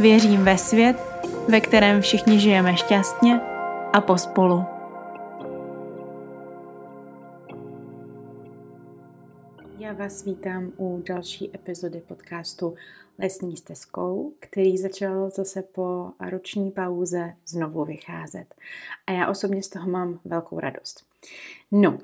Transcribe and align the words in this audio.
Věřím 0.00 0.44
ve 0.44 0.58
svět, 0.58 0.96
ve 1.48 1.60
kterém 1.60 2.00
všichni 2.00 2.40
žijeme 2.40 2.76
šťastně 2.76 3.40
a 3.92 4.00
pospolu. 4.00 4.64
Já 9.78 9.92
vás 9.92 10.24
vítám 10.24 10.72
u 10.76 11.02
další 11.06 11.50
epizody 11.54 12.02
podcastu 12.08 12.74
Lesní 13.18 13.56
stezkou, 13.56 14.32
který 14.40 14.78
začal 14.78 15.30
zase 15.30 15.62
po 15.62 16.10
roční 16.30 16.70
pauze 16.70 17.34
znovu 17.46 17.84
vycházet. 17.84 18.54
A 19.06 19.12
já 19.12 19.28
osobně 19.30 19.62
z 19.62 19.68
toho 19.68 19.90
mám 19.90 20.20
velkou 20.24 20.60
radost. 20.60 21.04
No, 21.70 21.98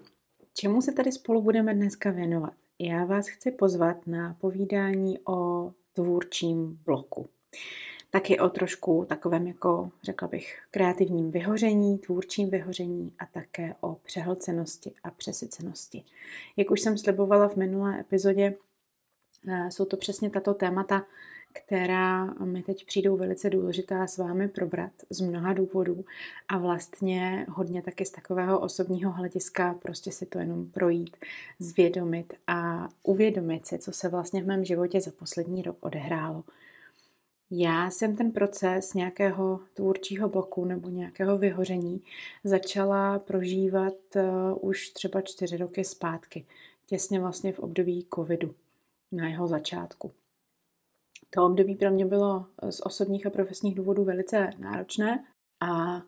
čemu 0.54 0.82
se 0.82 0.92
tady 0.92 1.12
spolu 1.12 1.42
budeme 1.42 1.74
dneska 1.74 2.10
věnovat? 2.10 2.52
Já 2.78 3.04
vás 3.04 3.28
chci 3.28 3.50
pozvat 3.50 4.06
na 4.06 4.36
povídání 4.40 5.18
o 5.28 5.72
tvůrčím 5.92 6.78
bloku. 6.84 7.28
Taky 8.10 8.40
o 8.40 8.48
trošku 8.48 9.06
takovém, 9.08 9.46
jako 9.46 9.90
řekla 10.02 10.28
bych, 10.28 10.58
kreativním 10.70 11.30
vyhoření, 11.30 11.98
tvůrčím 11.98 12.50
vyhoření 12.50 13.12
a 13.18 13.26
také 13.26 13.74
o 13.80 13.94
přehlcenosti 13.94 14.92
a 15.04 15.10
přesycenosti. 15.10 16.04
Jak 16.56 16.70
už 16.70 16.80
jsem 16.80 16.98
slibovala 16.98 17.48
v 17.48 17.56
minulé 17.56 18.00
epizodě, 18.00 18.54
eh, 19.48 19.70
jsou 19.70 19.84
to 19.84 19.96
přesně 19.96 20.30
tato 20.30 20.54
témata, 20.54 21.02
která 21.52 22.24
mi 22.24 22.62
teď 22.62 22.86
přijdou 22.86 23.16
velice 23.16 23.50
důležitá 23.50 24.06
s 24.06 24.18
vámi 24.18 24.48
probrat 24.48 24.92
z 25.10 25.20
mnoha 25.20 25.52
důvodů 25.52 26.04
a 26.48 26.58
vlastně 26.58 27.46
hodně 27.48 27.82
taky 27.82 28.04
z 28.04 28.10
takového 28.10 28.60
osobního 28.60 29.12
hlediska 29.12 29.74
prostě 29.82 30.12
si 30.12 30.26
to 30.26 30.38
jenom 30.38 30.66
projít, 30.70 31.16
zvědomit 31.58 32.34
a 32.46 32.88
uvědomit 33.02 33.66
si, 33.66 33.78
co 33.78 33.92
se 33.92 34.08
vlastně 34.08 34.42
v 34.42 34.46
mém 34.46 34.64
životě 34.64 35.00
za 35.00 35.10
poslední 35.10 35.62
rok 35.62 35.76
odehrálo. 35.80 36.44
Já 37.50 37.90
jsem 37.90 38.16
ten 38.16 38.32
proces 38.32 38.94
nějakého 38.94 39.60
tvůrčího 39.74 40.28
bloku 40.28 40.64
nebo 40.64 40.88
nějakého 40.88 41.38
vyhoření 41.38 42.02
začala 42.44 43.18
prožívat 43.18 43.94
uh, 44.16 44.22
už 44.60 44.88
třeba 44.88 45.20
čtyři 45.20 45.56
roky 45.56 45.84
zpátky, 45.84 46.46
těsně 46.86 47.20
vlastně 47.20 47.52
v 47.52 47.58
období 47.58 48.06
covidu, 48.14 48.54
na 49.12 49.28
jeho 49.28 49.48
začátku. 49.48 50.12
To 51.30 51.46
období 51.46 51.74
pro 51.74 51.90
mě 51.90 52.06
bylo 52.06 52.46
z 52.70 52.80
osobních 52.86 53.26
a 53.26 53.30
profesních 53.30 53.74
důvodů 53.74 54.04
velice 54.04 54.50
náročné 54.58 55.24
a 55.60 56.02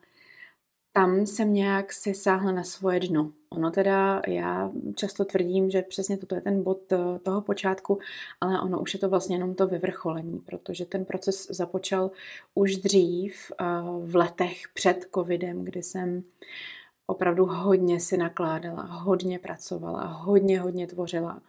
tam 0.93 1.27
jsem 1.27 1.53
nějak 1.53 1.93
si 1.93 2.15
sáhla 2.15 2.53
na 2.53 2.65
svoje 2.65 3.01
dno. 3.01 3.33
Ono 3.51 3.71
teda, 3.71 4.23
já 4.27 4.71
často 4.95 5.25
tvrdím, 5.25 5.71
že 5.71 5.83
přesně 5.83 6.19
toto 6.19 6.35
je 6.35 6.41
ten 6.41 6.63
bod 6.63 6.93
eh, 6.93 7.19
toho 7.23 7.41
počátku, 7.41 7.99
ale 8.41 8.61
ono 8.61 8.81
už 8.81 8.95
je 8.95 9.01
to 9.01 9.09
vlastně 9.09 9.37
jenom 9.37 9.55
to 9.55 9.67
vyvrcholení, 9.67 10.39
protože 10.39 10.85
ten 10.85 11.05
proces 11.05 11.47
započal 11.51 12.11
už 12.55 12.77
dřív 12.77 13.53
eh, 13.61 13.65
v 14.01 14.17
letech 14.17 14.63
před 14.75 15.07
covidem, 15.15 15.65
kdy 15.65 15.83
jsem 15.83 16.23
opravdu 17.07 17.47
hodně 17.47 18.01
si 18.01 18.17
nakládala, 18.17 18.83
hodně 18.83 19.39
pracovala, 19.39 20.07
hodně, 20.07 20.61
hodně 20.61 20.87
tvořila 20.87 21.41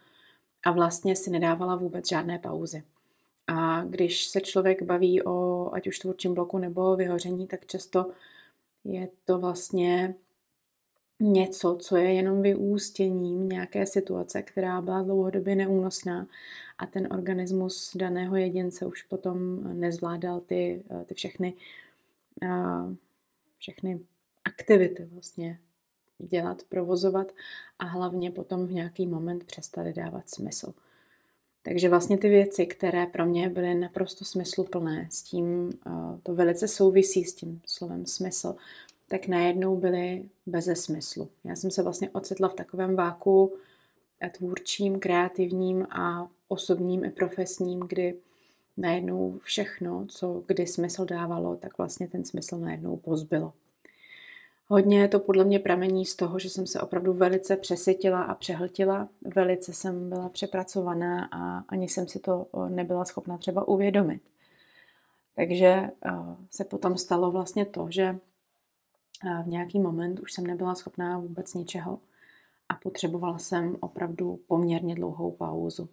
a 0.64 0.70
vlastně 0.70 1.16
si 1.16 1.30
nedávala 1.30 1.76
vůbec 1.76 2.08
žádné 2.08 2.38
pauzy. 2.38 2.82
A 3.46 3.84
když 3.84 4.26
se 4.26 4.40
člověk 4.40 4.82
baví 4.82 5.22
o 5.22 5.70
ať 5.72 5.86
už 5.86 5.98
tvůrčím 5.98 6.34
bloku 6.34 6.58
nebo 6.58 6.96
vyhoření, 6.96 7.46
tak 7.46 7.66
často 7.66 8.06
je 8.84 9.08
to 9.24 9.38
vlastně 9.38 10.14
něco, 11.20 11.76
co 11.80 11.96
je 11.96 12.12
jenom 12.14 12.42
vyústěním 12.42 13.48
nějaké 13.48 13.86
situace, 13.86 14.42
která 14.42 14.80
byla 14.80 15.02
dlouhodobě 15.02 15.56
neúnosná 15.56 16.26
a 16.78 16.86
ten 16.86 17.08
organismus 17.12 17.96
daného 17.96 18.36
jedince 18.36 18.86
už 18.86 19.02
potom 19.02 19.64
nezvládal 19.80 20.40
ty, 20.40 20.82
ty 21.06 21.14
všechny, 21.14 21.54
všechny 23.58 24.00
aktivity 24.44 25.04
vlastně 25.04 25.58
dělat, 26.18 26.62
provozovat 26.68 27.32
a 27.78 27.84
hlavně 27.84 28.30
potom 28.30 28.66
v 28.66 28.72
nějaký 28.72 29.06
moment 29.06 29.44
přestali 29.44 29.92
dávat 29.92 30.30
smysl. 30.30 30.74
Takže 31.62 31.88
vlastně 31.88 32.18
ty 32.18 32.28
věci, 32.28 32.66
které 32.66 33.06
pro 33.06 33.26
mě 33.26 33.48
byly 33.48 33.74
naprosto 33.74 34.24
smysluplné, 34.24 35.08
s 35.10 35.22
tím 35.22 35.72
to 36.22 36.34
velice 36.34 36.68
souvisí 36.68 37.24
s 37.24 37.34
tím 37.34 37.60
slovem 37.66 38.06
smysl, 38.06 38.56
tak 39.08 39.26
najednou 39.26 39.76
byly 39.76 40.28
beze 40.46 40.76
smyslu. 40.76 41.28
Já 41.44 41.56
jsem 41.56 41.70
se 41.70 41.82
vlastně 41.82 42.10
ocitla 42.10 42.48
v 42.48 42.54
takovém 42.54 42.96
váku 42.96 43.52
tvůrčím, 44.32 45.00
kreativním 45.00 45.86
a 45.90 46.28
osobním 46.48 47.04
i 47.04 47.10
profesním, 47.10 47.80
kdy 47.80 48.14
najednou 48.76 49.38
všechno, 49.42 50.06
co 50.08 50.42
kdy 50.46 50.66
smysl 50.66 51.04
dávalo, 51.04 51.56
tak 51.56 51.78
vlastně 51.78 52.08
ten 52.08 52.24
smysl 52.24 52.58
najednou 52.58 52.96
pozbylo. 52.96 53.52
Hodně 54.70 55.08
to 55.08 55.20
podle 55.20 55.44
mě 55.44 55.58
pramení 55.58 56.06
z 56.06 56.16
toho, 56.16 56.38
že 56.38 56.50
jsem 56.50 56.66
se 56.66 56.80
opravdu 56.80 57.12
velice 57.12 57.56
přesytila 57.56 58.22
a 58.22 58.34
přehltila. 58.34 59.08
Velice 59.34 59.72
jsem 59.72 60.08
byla 60.08 60.28
přepracovaná 60.28 61.28
a 61.32 61.64
ani 61.68 61.88
jsem 61.88 62.08
si 62.08 62.18
to 62.18 62.46
nebyla 62.68 63.04
schopna 63.04 63.38
třeba 63.38 63.68
uvědomit. 63.68 64.22
Takže 65.36 65.90
se 66.50 66.64
potom 66.64 66.96
stalo 66.96 67.30
vlastně 67.30 67.66
to, 67.66 67.86
že 67.90 68.18
v 69.44 69.48
nějaký 69.48 69.78
moment 69.78 70.20
už 70.20 70.32
jsem 70.32 70.46
nebyla 70.46 70.74
schopná 70.74 71.18
vůbec 71.18 71.54
ničeho 71.54 71.98
a 72.68 72.74
potřebovala 72.74 73.38
jsem 73.38 73.76
opravdu 73.80 74.40
poměrně 74.46 74.94
dlouhou 74.94 75.30
pauzu. 75.30 75.88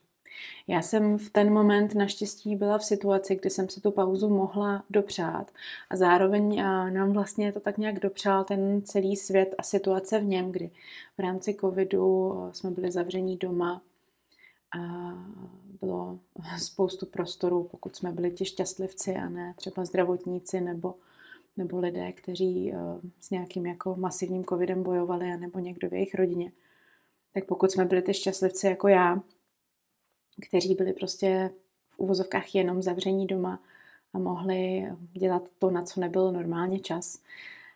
Já 0.68 0.82
jsem 0.82 1.18
v 1.18 1.30
ten 1.30 1.54
moment 1.54 1.96
naštěstí 1.96 2.56
byla 2.56 2.78
v 2.78 2.86
situaci, 2.86 3.36
kdy 3.36 3.50
jsem 3.50 3.70
si 3.70 3.82
tu 3.82 3.92
pauzu 3.92 4.30
mohla 4.30 4.84
dopřát 4.90 5.52
a 5.90 5.96
zároveň 5.96 6.64
nám 6.94 7.14
vlastně 7.14 7.52
to 7.52 7.60
tak 7.60 7.78
nějak 7.78 8.00
dopřál 8.00 8.44
ten 8.44 8.82
celý 8.82 9.16
svět 9.16 9.56
a 9.58 9.64
situace 9.64 10.20
v 10.20 10.24
něm, 10.24 10.52
kdy 10.52 10.72
v 11.18 11.20
rámci 11.20 11.54
covidu 11.54 12.34
jsme 12.54 12.72
byli 12.72 12.92
zavření 12.92 13.38
doma 13.38 13.82
a 14.80 14.80
bylo 15.82 16.20
spoustu 16.58 17.06
prostoru, 17.06 17.64
pokud 17.64 17.96
jsme 17.96 18.12
byli 18.12 18.32
ti 18.32 18.46
šťastlivci 18.46 19.16
a 19.16 19.30
ne 19.30 19.54
třeba 19.58 19.86
zdravotníci 19.86 20.62
nebo, 20.62 20.96
nebo 21.58 21.80
lidé, 21.80 22.12
kteří 22.12 22.74
s 23.20 23.30
nějakým 23.30 23.66
jako 23.66 23.96
masivním 23.96 24.46
covidem 24.46 24.84
bojovali, 24.84 25.38
nebo 25.38 25.60
někdo 25.60 25.90
v 25.90 25.94
jejich 25.94 26.16
rodině. 26.16 26.52
Tak 27.34 27.46
pokud 27.46 27.72
jsme 27.72 27.86
byli 27.86 28.02
ty 28.02 28.14
šťastlivci 28.14 28.68
jako 28.68 28.88
já, 28.88 29.22
kteří 30.48 30.76
byli 30.76 30.94
prostě 30.94 31.50
v 31.90 32.00
uvozovkách 32.00 32.56
jenom 32.56 32.82
zavření 32.82 33.28
doma 33.28 33.64
a 34.14 34.20
mohli 34.20 34.92
dělat 35.14 35.44
to, 35.60 35.72
na 35.72 35.82
co 35.82 36.00
nebyl 36.00 36.32
normálně 36.32 36.80
čas, 36.80 37.22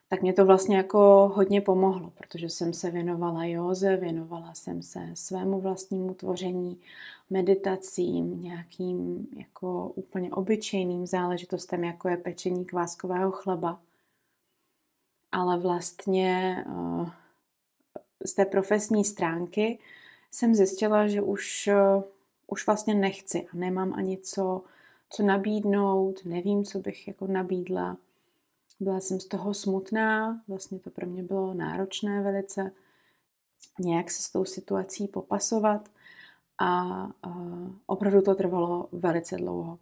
tak 0.09 0.21
mě 0.21 0.33
to 0.33 0.45
vlastně 0.45 0.77
jako 0.77 1.31
hodně 1.35 1.61
pomohlo, 1.61 2.09
protože 2.09 2.49
jsem 2.49 2.73
se 2.73 2.91
věnovala 2.91 3.45
józe, 3.45 3.97
věnovala 3.97 4.53
jsem 4.53 4.81
se 4.81 5.09
svému 5.13 5.61
vlastnímu 5.61 6.13
tvoření, 6.13 6.81
meditacím, 7.29 8.41
nějakým 8.41 9.27
jako 9.37 9.91
úplně 9.95 10.31
obyčejným 10.31 11.07
záležitostem, 11.07 11.83
jako 11.83 12.09
je 12.09 12.17
pečení 12.17 12.65
kváskového 12.65 13.31
chleba. 13.31 13.81
Ale 15.31 15.59
vlastně 15.59 16.65
eh, 16.67 17.11
z 18.25 18.33
té 18.33 18.45
profesní 18.45 19.05
stránky 19.05 19.79
jsem 20.31 20.55
zjistila, 20.55 21.07
že 21.07 21.21
už 21.21 21.67
eh, 21.67 22.03
už 22.51 22.65
vlastně 22.65 22.93
nechci 22.93 23.47
a 23.53 23.57
nemám 23.57 23.93
ani 23.93 24.17
co, 24.17 24.61
co 25.09 25.23
nabídnout, 25.23 26.25
nevím, 26.25 26.63
co 26.63 26.79
bych 26.79 27.07
jako 27.07 27.27
nabídla. 27.27 27.97
Byla 28.79 28.99
jsem 28.99 29.19
z 29.19 29.25
toho 29.25 29.53
smutná, 29.53 30.41
vlastně 30.47 30.79
to 30.79 30.89
pro 30.89 31.07
mě 31.07 31.23
bylo 31.23 31.53
náročné 31.53 32.21
velice, 32.21 32.71
nějak 33.79 34.11
se 34.11 34.23
s 34.23 34.31
tou 34.31 34.45
situací 34.45 35.07
popasovat 35.07 35.89
a, 36.59 37.09
opravdu 37.85 38.21
to 38.21 38.35
trvalo 38.35 38.89
velice 38.91 39.37
dlouho. 39.37 39.79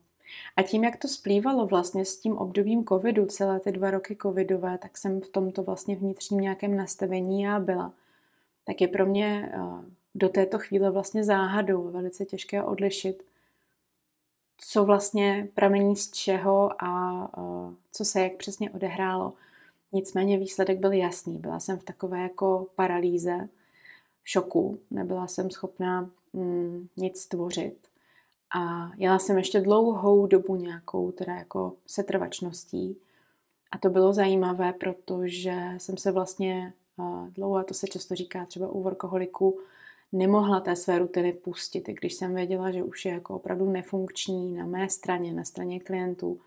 A 0.55 0.63
tím, 0.63 0.83
jak 0.83 0.97
to 0.97 1.07
splývalo 1.07 1.67
vlastně 1.67 2.05
s 2.05 2.19
tím 2.19 2.37
obdobím 2.37 2.85
covidu, 2.85 3.25
celé 3.25 3.59
ty 3.59 3.71
dva 3.71 3.91
roky 3.91 4.17
covidové, 4.21 4.77
tak 4.77 4.97
jsem 4.97 5.21
v 5.21 5.29
tomto 5.29 5.63
vlastně 5.63 5.95
vnitřním 5.95 6.39
nějakém 6.39 6.75
nastavení 6.75 7.41
já 7.41 7.59
byla. 7.59 7.93
Tak 8.65 8.81
je 8.81 8.87
pro 8.87 9.05
mě 9.05 9.51
do 10.15 10.29
této 10.29 10.59
chvíle 10.59 10.91
vlastně 10.91 11.23
záhadou, 11.23 11.91
velice 11.91 12.25
těžké 12.25 12.63
odlišit, 12.63 13.23
co 14.57 14.85
vlastně 14.85 15.47
pramení 15.53 15.95
z 15.95 16.11
čeho 16.11 16.83
a 16.83 17.29
co 17.91 18.05
se 18.05 18.21
jak 18.21 18.35
přesně 18.35 18.71
odehrálo. 18.71 19.33
Nicméně 19.91 20.37
výsledek 20.37 20.79
byl 20.79 20.91
jasný. 20.91 21.37
Byla 21.37 21.59
jsem 21.59 21.79
v 21.79 21.83
takové 21.83 22.19
jako 22.19 22.67
paralýze, 22.75 23.49
šoku. 24.23 24.79
Nebyla 24.91 25.27
jsem 25.27 25.51
schopná 25.51 26.09
mm, 26.33 26.87
nic 26.97 27.19
stvořit. 27.19 27.77
A 28.59 28.91
jela 28.97 29.19
jsem 29.19 29.37
ještě 29.37 29.61
dlouhou 29.61 30.27
dobu 30.27 30.55
nějakou, 30.55 31.11
teda 31.11 31.35
jako 31.35 31.73
setrvačností. 31.87 32.97
A 33.71 33.77
to 33.77 33.89
bylo 33.89 34.13
zajímavé, 34.13 34.73
protože 34.73 35.73
jsem 35.77 35.97
se 35.97 36.11
vlastně 36.11 36.73
dlouho, 37.29 37.55
a 37.55 37.63
to 37.63 37.73
se 37.73 37.87
často 37.87 38.15
říká 38.15 38.45
třeba 38.45 38.67
u 38.67 38.83
workoholiku, 38.83 39.59
nemohla 40.11 40.59
té 40.59 40.75
své 40.75 40.99
rutiny 40.99 41.33
pustit, 41.33 41.89
i 41.89 41.93
když 41.93 42.13
jsem 42.13 42.35
věděla, 42.35 42.71
že 42.71 42.83
už 42.83 43.05
je 43.05 43.11
jako 43.11 43.35
opravdu 43.35 43.71
nefunkční 43.71 44.53
na 44.53 44.65
mé 44.65 44.89
straně, 44.89 45.33
na 45.33 45.43
straně 45.43 45.79
klientů, 45.79 46.41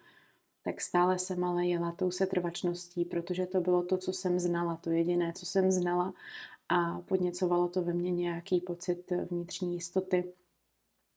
tak 0.63 0.81
stále 0.81 1.19
jsem 1.19 1.45
ale 1.45 1.67
jela 1.67 1.93
tou 1.93 2.11
setrvačností, 2.11 3.05
protože 3.05 3.47
to 3.47 3.61
bylo 3.61 3.83
to, 3.83 3.99
co 3.99 4.13
jsem 4.13 4.39
znala, 4.39 4.77
to 4.77 4.91
jediné, 4.91 5.33
co 5.33 5.47
jsem 5.47 5.71
znala 5.71 6.15
a 6.69 7.01
podněcovalo 7.01 7.69
to 7.69 7.83
ve 7.83 7.93
mně 7.93 8.11
nějaký 8.11 8.61
pocit 8.61 9.13
vnitřní 9.31 9.75
jistoty 9.75 10.33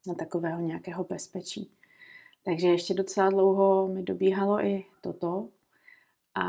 na 0.07 0.13
takového 0.13 0.62
nějakého 0.62 1.04
bezpečí. 1.04 1.72
Takže 2.45 2.68
ještě 2.68 2.94
docela 2.94 3.30
dlouho 3.30 3.88
mi 3.88 4.04
dobíhalo 4.04 4.66
i 4.66 4.86
toto 5.01 5.50
a 6.36 6.44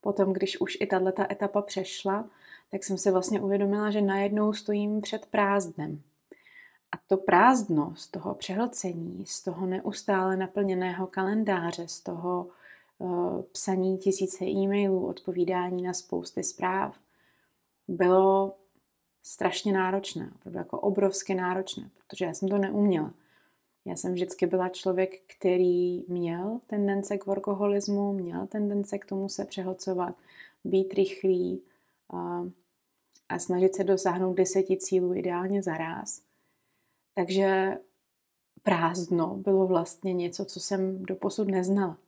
potom, 0.00 0.32
když 0.32 0.60
už 0.60 0.78
i 0.80 0.86
tato 0.86 1.32
etapa 1.32 1.62
přešla, 1.62 2.30
tak 2.70 2.84
jsem 2.84 2.98
si 2.98 3.10
vlastně 3.10 3.40
uvědomila, 3.40 3.90
že 3.90 4.02
najednou 4.02 4.52
stojím 4.52 5.00
před 5.00 5.26
prázdnem. 5.26 6.02
A 6.92 6.96
to 7.06 7.16
prázdno 7.16 7.92
z 7.96 8.08
toho 8.08 8.34
přehlcení, 8.34 9.26
z 9.26 9.42
toho 9.42 9.66
neustále 9.66 10.36
naplněného 10.36 11.06
kalendáře, 11.06 11.88
z 11.88 12.00
toho 12.00 12.48
uh, 12.98 13.42
psaní 13.42 13.98
tisíce 13.98 14.44
e-mailů, 14.44 15.06
odpovídání 15.06 15.82
na 15.82 15.92
spousty 15.92 16.42
zpráv, 16.42 16.98
bylo 17.88 18.56
strašně 19.22 19.72
náročné, 19.72 20.30
opravdu 20.34 20.58
jako 20.58 20.80
obrovsky 20.80 21.34
náročné, 21.34 21.90
protože 21.96 22.24
já 22.24 22.34
jsem 22.34 22.48
to 22.48 22.58
neuměla. 22.58 23.14
Já 23.84 23.96
jsem 23.96 24.12
vždycky 24.12 24.46
byla 24.46 24.68
člověk, 24.68 25.20
který 25.38 26.04
měl 26.08 26.60
tendence 26.66 27.18
k 27.18 27.26
workoholismu, 27.26 28.12
měl 28.12 28.46
tendence 28.46 28.98
k 28.98 29.06
tomu 29.06 29.28
se 29.28 29.44
přehlcovat, 29.44 30.14
být 30.64 30.94
rychlý 30.94 31.62
a, 32.12 33.38
snažit 33.38 33.74
se 33.74 33.84
dosáhnout 33.84 34.34
deseti 34.34 34.76
cílů 34.76 35.14
ideálně 35.14 35.62
za 35.62 35.76
ráz. 35.76 36.22
Takže 37.14 37.78
prázdno 38.62 39.36
bylo 39.36 39.66
vlastně 39.66 40.14
něco, 40.14 40.44
co 40.44 40.60
jsem 40.60 41.02
doposud 41.02 41.48
neznala. 41.48 41.98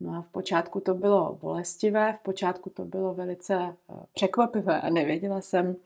No 0.00 0.14
a 0.14 0.22
v 0.22 0.28
počátku 0.28 0.80
to 0.80 0.94
bylo 0.94 1.38
bolestivé, 1.42 2.12
v 2.12 2.18
počátku 2.18 2.70
to 2.70 2.84
bylo 2.84 3.14
velice 3.14 3.54
eh, 3.54 3.94
překvapivé 4.14 4.80
a 4.80 4.90
nevěděla 4.90 5.40
jsem, 5.40 5.76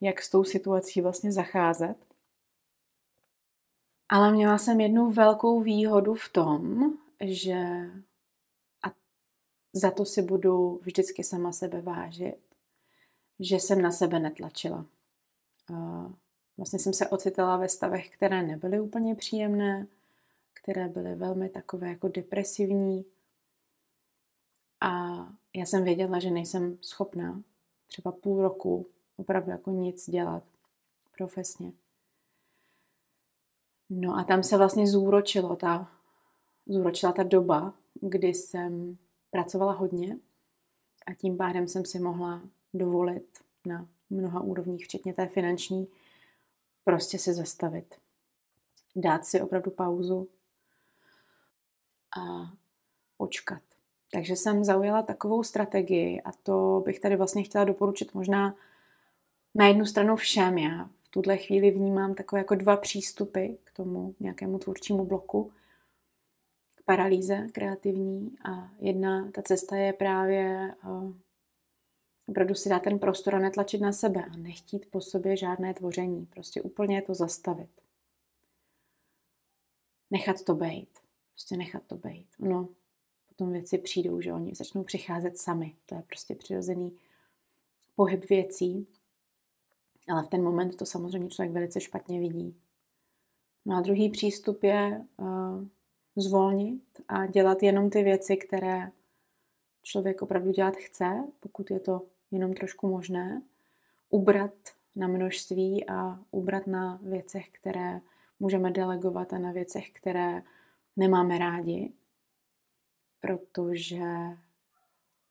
jak 0.00 0.22
s 0.22 0.30
tou 0.30 0.44
situací 0.44 1.00
vlastně 1.00 1.32
zacházet. 1.32 1.96
Ale 4.08 4.32
měla 4.32 4.58
jsem 4.58 4.80
jednu 4.80 5.10
velkou 5.10 5.60
výhodu 5.60 6.14
v 6.14 6.28
tom, 6.28 6.92
že 7.20 7.56
a 8.82 8.92
za 9.72 9.90
to 9.90 10.04
si 10.04 10.22
budu 10.22 10.80
vždycky 10.82 11.24
sama 11.24 11.52
sebe 11.52 11.80
vážit, 11.80 12.38
že 13.40 13.56
jsem 13.56 13.82
na 13.82 13.90
sebe 13.92 14.18
netlačila. 14.18 14.86
Vlastně 16.56 16.78
jsem 16.78 16.92
se 16.92 17.08
ocitala 17.08 17.56
ve 17.56 17.68
stavech, 17.68 18.10
které 18.10 18.42
nebyly 18.42 18.80
úplně 18.80 19.14
příjemné, 19.14 19.86
které 20.54 20.88
byly 20.88 21.14
velmi 21.14 21.48
takové 21.48 21.88
jako 21.88 22.08
depresivní. 22.08 23.04
A 24.80 25.16
já 25.54 25.66
jsem 25.66 25.84
věděla, 25.84 26.18
že 26.18 26.30
nejsem 26.30 26.78
schopná 26.80 27.42
třeba 27.86 28.12
půl 28.12 28.42
roku 28.42 28.86
opravdu 29.16 29.50
jako 29.50 29.70
nic 29.70 30.10
dělat 30.10 30.42
profesně. 31.16 31.72
No 33.90 34.16
a 34.18 34.24
tam 34.24 34.42
se 34.42 34.56
vlastně 34.56 34.86
zúročilo 34.86 35.56
ta, 35.56 35.90
zúročila 36.66 37.12
ta 37.12 37.22
doba, 37.22 37.74
kdy 38.00 38.28
jsem 38.28 38.98
pracovala 39.30 39.72
hodně 39.72 40.18
a 41.06 41.14
tím 41.14 41.36
pádem 41.36 41.68
jsem 41.68 41.84
si 41.84 41.98
mohla 41.98 42.42
dovolit 42.78 43.38
na 43.66 43.88
mnoha 44.10 44.40
úrovních, 44.40 44.84
včetně 44.84 45.14
té 45.14 45.26
finanční, 45.26 45.88
prostě 46.84 47.18
se 47.18 47.34
zastavit. 47.34 47.94
Dát 48.96 49.24
si 49.24 49.40
opravdu 49.40 49.70
pauzu 49.70 50.28
a 52.18 52.52
počkat. 53.16 53.62
Takže 54.12 54.36
jsem 54.36 54.64
zaujala 54.64 55.02
takovou 55.02 55.42
strategii 55.42 56.22
a 56.22 56.32
to 56.32 56.82
bych 56.84 57.00
tady 57.00 57.16
vlastně 57.16 57.42
chtěla 57.42 57.64
doporučit 57.64 58.14
možná 58.14 58.54
na 59.54 59.66
jednu 59.66 59.86
stranu 59.86 60.16
všem. 60.16 60.58
Já 60.58 60.90
v 61.02 61.08
tuhle 61.10 61.36
chvíli 61.36 61.70
vnímám 61.70 62.14
takové 62.14 62.40
jako 62.40 62.54
dva 62.54 62.76
přístupy 62.76 63.46
k 63.64 63.72
tomu 63.72 64.14
nějakému 64.20 64.58
tvůrčímu 64.58 65.04
bloku, 65.04 65.52
k 66.74 66.82
paralýze 66.82 67.46
kreativní 67.52 68.36
a 68.44 68.70
jedna, 68.78 69.30
ta 69.30 69.42
cesta 69.42 69.76
je 69.76 69.92
právě 69.92 70.74
uh, 70.84 71.12
opravdu 72.26 72.54
si 72.54 72.68
dát 72.68 72.82
ten 72.82 72.98
prostor 72.98 73.34
a 73.34 73.38
netlačit 73.38 73.80
na 73.80 73.92
sebe 73.92 74.24
a 74.24 74.36
nechtít 74.36 74.90
po 74.90 75.00
sobě 75.00 75.36
žádné 75.36 75.74
tvoření. 75.74 76.26
Prostě 76.26 76.62
úplně 76.62 77.02
to 77.02 77.14
zastavit. 77.14 77.70
Nechat 80.10 80.42
to 80.42 80.54
být. 80.54 80.98
Prostě 81.30 81.56
nechat 81.56 81.82
to 81.86 81.96
být. 81.96 82.26
Ono, 82.40 82.68
potom 83.28 83.52
věci 83.52 83.78
přijdou, 83.78 84.20
že 84.20 84.32
oni 84.32 84.54
začnou 84.54 84.84
přicházet 84.84 85.38
sami. 85.38 85.76
To 85.86 85.94
je 85.94 86.02
prostě 86.02 86.34
přirozený 86.34 86.98
pohyb 87.96 88.28
věcí. 88.28 88.86
Ale 90.08 90.22
v 90.22 90.28
ten 90.28 90.42
moment 90.42 90.76
to 90.76 90.86
samozřejmě 90.86 91.28
člověk 91.28 91.52
velice 91.52 91.80
špatně 91.80 92.20
vidí. 92.20 92.56
No 93.64 93.76
a 93.76 93.80
druhý 93.80 94.10
přístup 94.10 94.62
je 94.62 95.06
uh, 95.16 95.64
zvolnit 96.16 96.82
a 97.08 97.26
dělat 97.26 97.62
jenom 97.62 97.90
ty 97.90 98.02
věci, 98.02 98.36
které 98.36 98.92
člověk 99.82 100.22
opravdu 100.22 100.50
dělat 100.50 100.76
chce, 100.76 101.24
pokud 101.40 101.70
je 101.70 101.80
to 101.80 102.02
jenom 102.36 102.54
trošku 102.54 102.88
možné, 102.88 103.42
ubrat 104.10 104.52
na 104.96 105.08
množství 105.08 105.88
a 105.88 106.18
ubrat 106.30 106.66
na 106.66 106.98
věcech, 107.02 107.48
které 107.50 108.00
můžeme 108.40 108.70
delegovat 108.70 109.32
a 109.32 109.38
na 109.38 109.52
věcech, 109.52 109.90
které 109.90 110.42
nemáme 110.96 111.38
rádi, 111.38 111.92
protože 113.20 114.02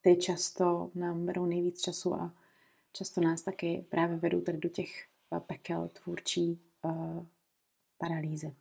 ty 0.02 0.16
často 0.16 0.92
nám 0.96 1.26
berou 1.26 1.46
nejvíc 1.46 1.82
času 1.82 2.14
a 2.14 2.34
často 2.94 3.22
nás 3.22 3.42
taky 3.42 3.86
právě 3.90 4.18
vedou 4.18 4.42
tady 4.42 4.58
do 4.58 4.70
těch 4.70 5.06
eh, 5.36 5.40
pekel 5.40 5.90
tvůrčí 5.94 6.60
uh, 6.84 7.26
paralýzy. 7.98 8.56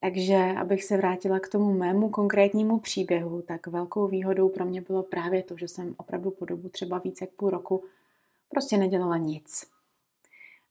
Takže 0.00 0.36
abych 0.36 0.84
se 0.84 0.96
vrátila 0.96 1.40
k 1.40 1.48
tomu 1.48 1.72
mému 1.72 2.10
konkrétnímu 2.10 2.78
příběhu, 2.78 3.42
tak 3.42 3.66
velkou 3.66 4.06
výhodou 4.08 4.48
pro 4.48 4.64
mě 4.64 4.80
bylo 4.80 5.02
právě 5.02 5.42
to, 5.42 5.56
že 5.56 5.68
jsem 5.68 5.94
opravdu 5.96 6.30
po 6.30 6.44
dobu 6.44 6.68
třeba 6.68 6.98
více 6.98 7.24
jak 7.24 7.30
půl 7.30 7.50
roku 7.50 7.84
prostě 8.48 8.76
nedělala 8.76 9.16
nic. 9.16 9.66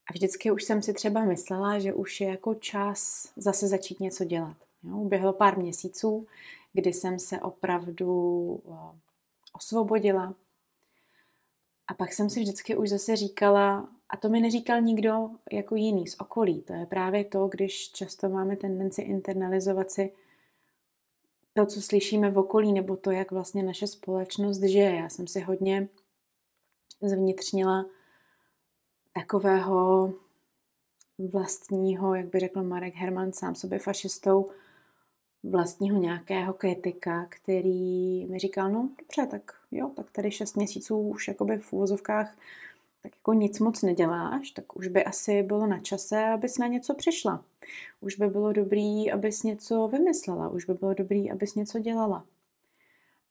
A 0.10 0.14
vždycky 0.14 0.52
už 0.52 0.64
jsem 0.64 0.82
si 0.82 0.94
třeba 0.94 1.24
myslela, 1.26 1.80
že 1.80 1.94
už 1.94 2.22
je 2.22 2.28
jako 2.28 2.56
čas 2.56 3.32
zase 3.38 3.68
začít 3.68 4.00
něco 4.00 4.24
dělat. 4.24 4.58
Jo, 4.84 4.98
uběhlo 4.98 5.34
pár 5.34 5.58
měsíců, 5.58 6.28
kdy 6.74 6.94
jsem 6.94 7.20
se 7.20 7.40
opravdu 7.40 8.60
eh, 8.68 9.00
osvobodila. 9.54 10.34
A 11.88 11.94
pak 11.94 12.14
jsem 12.14 12.30
si 12.30 12.40
vždycky 12.40 12.76
už 12.76 12.90
zase 12.90 13.16
říkala, 13.16 13.90
a 14.10 14.18
to 14.18 14.30
mi 14.30 14.40
neříkal 14.40 14.82
nikdo 14.82 15.30
jako 15.52 15.76
jiný 15.76 16.08
z 16.08 16.16
okolí. 16.20 16.62
To 16.62 16.74
je 16.74 16.86
právě 16.86 17.24
to, 17.24 17.48
když 17.48 17.92
často 17.92 18.30
máme 18.30 18.56
tendenci 18.56 19.02
internalizovat 19.02 19.92
si 19.92 20.12
to, 21.54 21.66
co 21.66 21.82
slyšíme 21.82 22.32
v 22.32 22.38
okolí, 22.38 22.74
nebo 22.74 22.98
to, 22.98 23.12
jak 23.12 23.32
vlastně 23.32 23.64
naše 23.64 23.88
společnost 23.88 24.62
žije. 24.62 24.96
Já 24.96 25.10
jsem 25.10 25.28
si 25.28 25.40
hodně 25.40 25.88
zvnitřnila 27.02 27.86
takového 29.14 30.14
vlastního, 31.18 32.16
jak 32.16 32.26
by 32.26 32.40
řekl 32.40 32.64
Marek 32.64 32.96
Herman, 32.96 33.34
sám 33.34 33.56
sobě 33.56 33.80
fašistou, 33.80 34.52
vlastního 35.44 35.98
nějakého 35.98 36.54
kritika, 36.54 37.26
který 37.30 38.26
mi 38.26 38.40
říkal, 38.40 38.72
no 38.72 38.90
dobře, 39.00 39.32
tak 39.32 39.54
jo, 39.72 39.92
tak 39.96 40.12
tady 40.12 40.32
šest 40.32 40.56
měsíců 40.56 41.00
už 41.00 41.28
jakoby 41.28 41.58
v 41.58 41.74
úvozovkách 41.74 42.38
tak 43.06 43.16
jako 43.16 43.34
nic 43.34 43.60
moc 43.60 43.82
neděláš, 43.82 44.52
tak 44.52 44.76
už 44.76 44.88
by 44.88 45.04
asi 45.04 45.44
bylo 45.44 45.68
na 45.68 45.80
čase, 45.80 46.26
abys 46.26 46.58
na 46.58 46.68
něco 46.68 46.94
přišla. 46.94 47.44
Už 48.02 48.16
by 48.16 48.28
bylo 48.28 48.54
dobrý, 48.54 49.12
abys 49.12 49.44
něco 49.44 49.88
vymyslela, 49.88 50.50
už 50.50 50.66
by 50.66 50.74
bylo 50.74 50.94
dobrý, 50.94 51.32
abys 51.32 51.56
něco 51.56 51.80
dělala. 51.80 52.26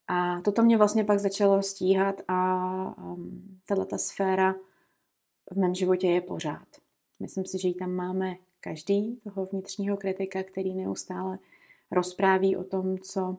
A 0.09 0.41
toto 0.41 0.63
mě 0.63 0.77
vlastně 0.77 1.05
pak 1.05 1.19
začalo 1.19 1.63
stíhat 1.63 2.21
a 2.29 2.99
um, 2.99 3.59
tato 3.67 3.99
sféra 3.99 4.55
v 5.53 5.57
mém 5.57 5.75
životě 5.75 6.07
je 6.07 6.21
pořád. 6.21 6.69
Myslím 7.21 7.45
si, 7.45 7.59
že 7.59 7.69
ji 7.69 7.75
tam 7.75 7.91
máme 7.91 8.37
každý, 8.61 9.21
toho 9.25 9.47
vnitřního 9.47 9.97
kritika, 9.97 10.43
který 10.43 10.75
neustále 10.75 11.39
rozpráví 11.91 12.57
o 12.57 12.65
tom, 12.65 12.99
co, 12.99 13.37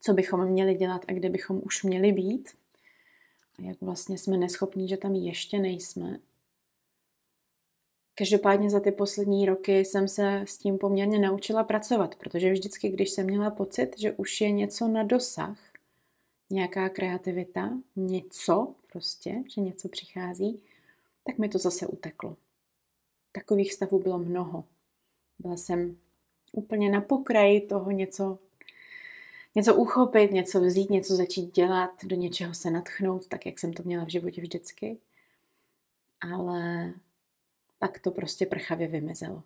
co 0.00 0.12
bychom 0.12 0.46
měli 0.46 0.74
dělat 0.74 1.04
a 1.08 1.12
kde 1.12 1.28
bychom 1.30 1.60
už 1.64 1.82
měli 1.82 2.12
být. 2.12 2.50
Jak 3.58 3.80
vlastně 3.80 4.18
jsme 4.18 4.36
neschopní, 4.36 4.88
že 4.88 4.96
tam 4.96 5.14
ještě 5.14 5.58
nejsme. 5.58 6.18
Každopádně 8.14 8.70
za 8.70 8.80
ty 8.80 8.92
poslední 8.92 9.46
roky 9.46 9.78
jsem 9.78 10.08
se 10.08 10.40
s 10.46 10.58
tím 10.58 10.78
poměrně 10.78 11.18
naučila 11.18 11.64
pracovat, 11.64 12.14
protože 12.14 12.52
vždycky, 12.52 12.88
když 12.88 13.10
jsem 13.10 13.26
měla 13.26 13.50
pocit, 13.50 13.98
že 13.98 14.12
už 14.12 14.40
je 14.40 14.50
něco 14.50 14.88
na 14.88 15.02
dosah, 15.02 15.58
nějaká 16.50 16.88
kreativita, 16.88 17.70
něco 17.96 18.74
prostě, 18.92 19.42
že 19.54 19.60
něco 19.60 19.88
přichází, 19.88 20.62
tak 21.24 21.38
mi 21.38 21.48
to 21.48 21.58
zase 21.58 21.86
uteklo. 21.86 22.36
Takových 23.32 23.72
stavů 23.72 23.98
bylo 23.98 24.18
mnoho. 24.18 24.64
Byla 25.38 25.56
jsem 25.56 25.98
úplně 26.52 26.90
na 26.90 27.00
pokraji 27.00 27.60
toho 27.60 27.90
něco, 27.90 28.38
něco 29.54 29.74
uchopit, 29.74 30.32
něco 30.32 30.60
vzít, 30.60 30.90
něco 30.90 31.16
začít 31.16 31.54
dělat, 31.54 32.04
do 32.04 32.16
něčeho 32.16 32.54
se 32.54 32.70
natchnout, 32.70 33.26
tak 33.26 33.46
jak 33.46 33.58
jsem 33.58 33.72
to 33.72 33.82
měla 33.82 34.04
v 34.04 34.10
životě 34.10 34.40
vždycky. 34.40 34.98
Ale 36.20 36.92
pak 37.78 37.98
to 37.98 38.10
prostě 38.10 38.46
prchavě 38.46 38.88
vymizelo. 38.88 39.42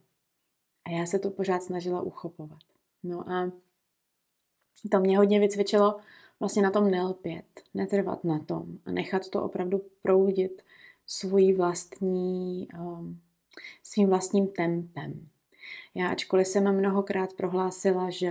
A 0.84 0.90
já 0.90 1.06
se 1.06 1.18
to 1.18 1.30
pořád 1.30 1.62
snažila 1.62 2.02
uchopovat. 2.02 2.62
No 3.02 3.30
a 3.30 3.52
to 4.90 5.00
mě 5.00 5.18
hodně 5.18 5.40
vycvičilo 5.40 6.00
vlastně 6.40 6.62
na 6.62 6.70
tom 6.70 6.90
nelpět, 6.90 7.62
netrvat 7.74 8.24
na 8.24 8.38
tom 8.38 8.78
a 8.86 8.90
nechat 8.90 9.28
to 9.28 9.42
opravdu 9.42 9.82
proudit 10.02 10.62
svojí 11.06 11.52
vlastní, 11.52 12.68
um, 12.80 13.20
svým 13.82 14.08
vlastním 14.08 14.48
tempem. 14.48 15.28
Já, 15.94 16.08
ačkoliv 16.08 16.46
jsem 16.46 16.76
mnohokrát 16.78 17.32
prohlásila, 17.32 18.10
že 18.10 18.30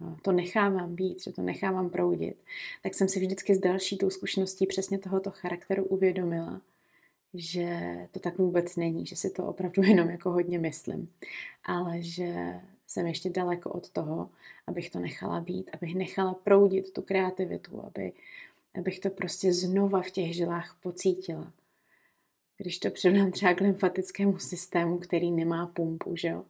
uh, 0.00 0.18
to 0.22 0.32
nechávám 0.32 0.94
být, 0.94 1.22
že 1.22 1.32
to 1.32 1.42
nechávám 1.42 1.90
proudit, 1.90 2.36
tak 2.82 2.94
jsem 2.94 3.08
si 3.08 3.20
vždycky 3.20 3.54
s 3.54 3.58
další 3.58 3.98
tou 3.98 4.10
zkušeností 4.10 4.66
přesně 4.66 4.98
tohoto 4.98 5.30
charakteru 5.30 5.84
uvědomila, 5.84 6.60
že 7.34 7.80
to 8.10 8.20
tak 8.20 8.38
vůbec 8.38 8.76
není, 8.76 9.06
že 9.06 9.16
si 9.16 9.30
to 9.30 9.46
opravdu 9.46 9.82
jenom 9.86 10.10
jako 10.10 10.30
hodně 10.30 10.58
myslím, 10.58 11.10
ale 11.64 12.02
že 12.02 12.60
jsem 12.86 13.06
ještě 13.06 13.30
daleko 13.30 13.70
od 13.70 13.90
toho, 13.90 14.30
abych 14.66 14.90
to 14.90 14.98
nechala 14.98 15.40
být, 15.40 15.70
abych 15.72 15.94
nechala 15.94 16.34
proudit 16.34 16.92
tu 16.92 17.02
kreativitu, 17.02 17.84
aby, 17.84 18.12
abych 18.74 19.00
to 19.00 19.10
prostě 19.10 19.52
znova 19.52 20.02
v 20.02 20.10
těch 20.10 20.34
žilách 20.34 20.76
pocítila. 20.82 21.52
Když 22.56 22.78
to 22.78 22.90
předám 22.90 23.30
třeba 23.30 23.54
k 23.54 23.60
lymfatickému 23.60 24.38
systému, 24.38 24.98
který 24.98 25.30
nemá 25.30 25.66
pumpu, 25.66 26.16
že 26.16 26.28
jo, 26.28 26.44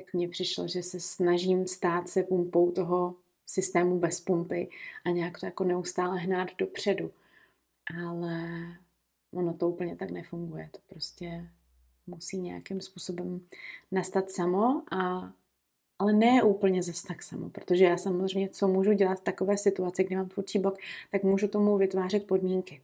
tak 0.00 0.14
mně 0.14 0.28
přišlo, 0.28 0.68
že 0.68 0.82
se 0.82 1.00
snažím 1.00 1.66
stát 1.66 2.08
se 2.08 2.22
pumpou 2.22 2.70
toho 2.70 3.14
systému 3.46 3.98
bez 3.98 4.20
pumpy 4.20 4.68
a 5.04 5.10
nějak 5.10 5.40
to 5.40 5.46
jako 5.46 5.64
neustále 5.64 6.18
hnát 6.18 6.48
dopředu. 6.58 7.10
Ale 7.98 8.48
ono 9.32 9.54
to 9.54 9.68
úplně 9.68 9.96
tak 9.96 10.10
nefunguje. 10.10 10.68
To 10.72 10.78
prostě 10.86 11.48
musí 12.06 12.38
nějakým 12.38 12.80
způsobem 12.80 13.40
nastat 13.92 14.30
samo, 14.30 14.82
a, 14.90 15.32
ale 15.98 16.12
ne 16.12 16.42
úplně 16.42 16.82
zase 16.82 17.06
tak 17.06 17.22
samo, 17.22 17.50
protože 17.50 17.84
já 17.84 17.96
samozřejmě, 17.96 18.48
co 18.48 18.68
můžu 18.68 18.92
dělat 18.92 19.18
v 19.20 19.24
takové 19.24 19.56
situaci, 19.56 20.04
kdy 20.04 20.16
mám 20.16 20.28
tvůrčí 20.28 20.58
blok, 20.58 20.78
tak 21.10 21.22
můžu 21.22 21.48
tomu 21.48 21.76
vytvářet 21.76 22.26
podmínky. 22.26 22.80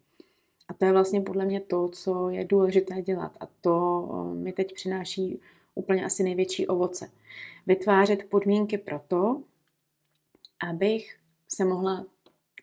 A 0.69 0.75
to 0.75 0.85
je 0.85 0.93
vlastně 0.93 1.21
podle 1.21 1.45
mě 1.45 1.61
to, 1.61 1.89
co 1.89 2.29
je 2.29 2.45
důležité 2.45 3.03
dělat 3.03 3.37
a 3.41 3.47
to 3.61 4.07
mi 4.35 4.53
teď 4.53 4.75
přináší 4.75 5.41
úplně 5.75 6.05
asi 6.05 6.23
největší 6.23 6.67
ovoce. 6.67 7.11
Vytvářet 7.67 8.25
podmínky 8.25 8.79
pro 8.79 9.01
to, 9.09 9.43
abych 10.69 11.19
se 11.49 11.65
mohla 11.65 12.07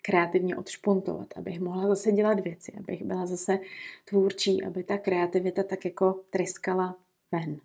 kreativně 0.01 0.56
odšpuntovat, 0.56 1.27
abych 1.36 1.60
mohla 1.60 1.88
zase 1.88 2.12
dělat 2.12 2.39
věci, 2.39 2.74
abych 2.80 3.03
byla 3.03 3.25
zase 3.25 3.60
tvůrčí, 4.06 4.63
aby 4.63 4.84
ta 4.84 4.98
kreativita 4.98 5.63
tak 5.63 5.86
jako 5.86 6.22
tryskala 6.30 6.98
ven. 7.32 7.60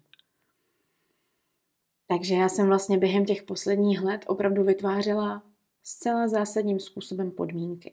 Takže 2.09 2.35
já 2.35 2.49
jsem 2.49 2.67
vlastně 2.67 2.99
během 2.99 3.25
těch 3.25 3.43
posledních 3.43 4.03
let 4.03 4.25
opravdu 4.27 4.65
vytvářela 4.65 5.43
zcela 5.83 6.29
zásadním 6.29 6.81
způsobem 6.81 7.31
podmínky. 7.31 7.93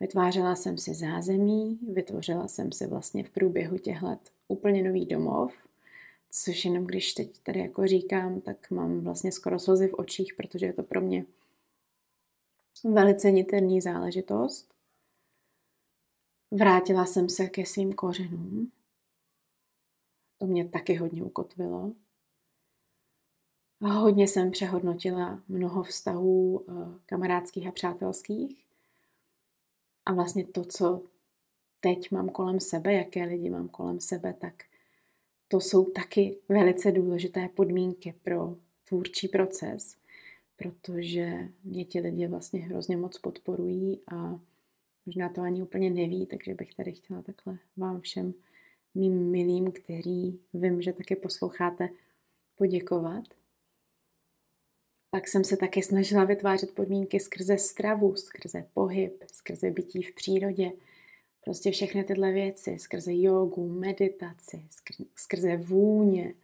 Vytvářela 0.00 0.54
jsem 0.54 0.78
si 0.78 0.94
zázemí, 0.94 1.78
vytvořila 1.92 2.48
jsem 2.48 2.72
si 2.72 2.86
vlastně 2.86 3.24
v 3.24 3.30
průběhu 3.30 3.78
těch 3.78 4.02
let 4.02 4.20
úplně 4.48 4.82
nový 4.82 5.06
domov, 5.06 5.52
což 6.30 6.64
jenom 6.64 6.84
když 6.84 7.12
teď 7.14 7.38
tady 7.38 7.60
jako 7.60 7.86
říkám, 7.86 8.40
tak 8.40 8.70
mám 8.70 9.00
vlastně 9.00 9.32
skoro 9.32 9.58
slzy 9.58 9.88
v 9.88 9.94
očích, 9.94 10.34
protože 10.34 10.66
je 10.66 10.72
to 10.72 10.82
pro 10.82 11.00
mě 11.00 11.26
velice 12.84 13.30
niterní 13.30 13.80
záležitost. 13.80 14.74
Vrátila 16.50 17.06
jsem 17.06 17.28
se 17.28 17.46
ke 17.46 17.66
svým 17.66 17.92
kořenům. 17.92 18.72
To 20.38 20.46
mě 20.46 20.68
taky 20.68 20.94
hodně 20.94 21.22
ukotvilo. 21.22 21.92
A 23.80 23.88
hodně 23.88 24.28
jsem 24.28 24.50
přehodnotila 24.50 25.42
mnoho 25.48 25.82
vztahů 25.82 26.64
eh, 26.68 26.72
kamarádských 27.06 27.68
a 27.68 27.72
přátelských. 27.72 28.64
A 30.06 30.12
vlastně 30.12 30.46
to, 30.46 30.64
co 30.64 31.02
teď 31.80 32.10
mám 32.10 32.28
kolem 32.28 32.60
sebe, 32.60 32.92
jaké 32.92 33.24
lidi 33.24 33.50
mám 33.50 33.68
kolem 33.68 34.00
sebe, 34.00 34.34
tak 34.34 34.67
to 35.48 35.60
jsou 35.60 35.84
taky 35.84 36.36
velice 36.48 36.92
důležité 36.92 37.48
podmínky 37.54 38.14
pro 38.22 38.56
tvůrčí 38.84 39.28
proces 39.28 39.96
protože 40.58 41.48
mě 41.64 41.84
ti 41.84 42.00
lidi 42.00 42.26
vlastně 42.26 42.60
hrozně 42.60 42.96
moc 42.96 43.18
podporují 43.18 44.00
a 44.12 44.40
možná 45.06 45.28
to 45.28 45.40
ani 45.40 45.62
úplně 45.62 45.90
neví, 45.90 46.26
takže 46.26 46.54
bych 46.54 46.74
tady 46.74 46.92
chtěla 46.92 47.22
takhle 47.22 47.58
vám 47.76 48.00
všem 48.00 48.34
mým 48.94 49.30
milým, 49.30 49.72
který 49.72 50.38
vím, 50.54 50.82
že 50.82 50.92
taky 50.92 51.16
posloucháte, 51.16 51.88
poděkovat. 52.56 53.24
Pak 55.10 55.28
jsem 55.28 55.44
se 55.44 55.56
také 55.56 55.82
snažila 55.82 56.24
vytvářet 56.24 56.74
podmínky 56.74 57.20
skrze 57.20 57.58
stravu, 57.58 58.16
skrze 58.16 58.66
pohyb, 58.74 59.24
skrze 59.32 59.70
bytí 59.70 60.02
v 60.02 60.14
přírodě. 60.14 60.72
Prostě 61.44 61.70
všechny 61.70 62.04
tyhle 62.04 62.32
věci, 62.32 62.78
skrze 62.78 63.12
jogu, 63.14 63.68
meditaci, 63.68 64.64
skrze 65.16 65.56
vůně, 65.56 66.34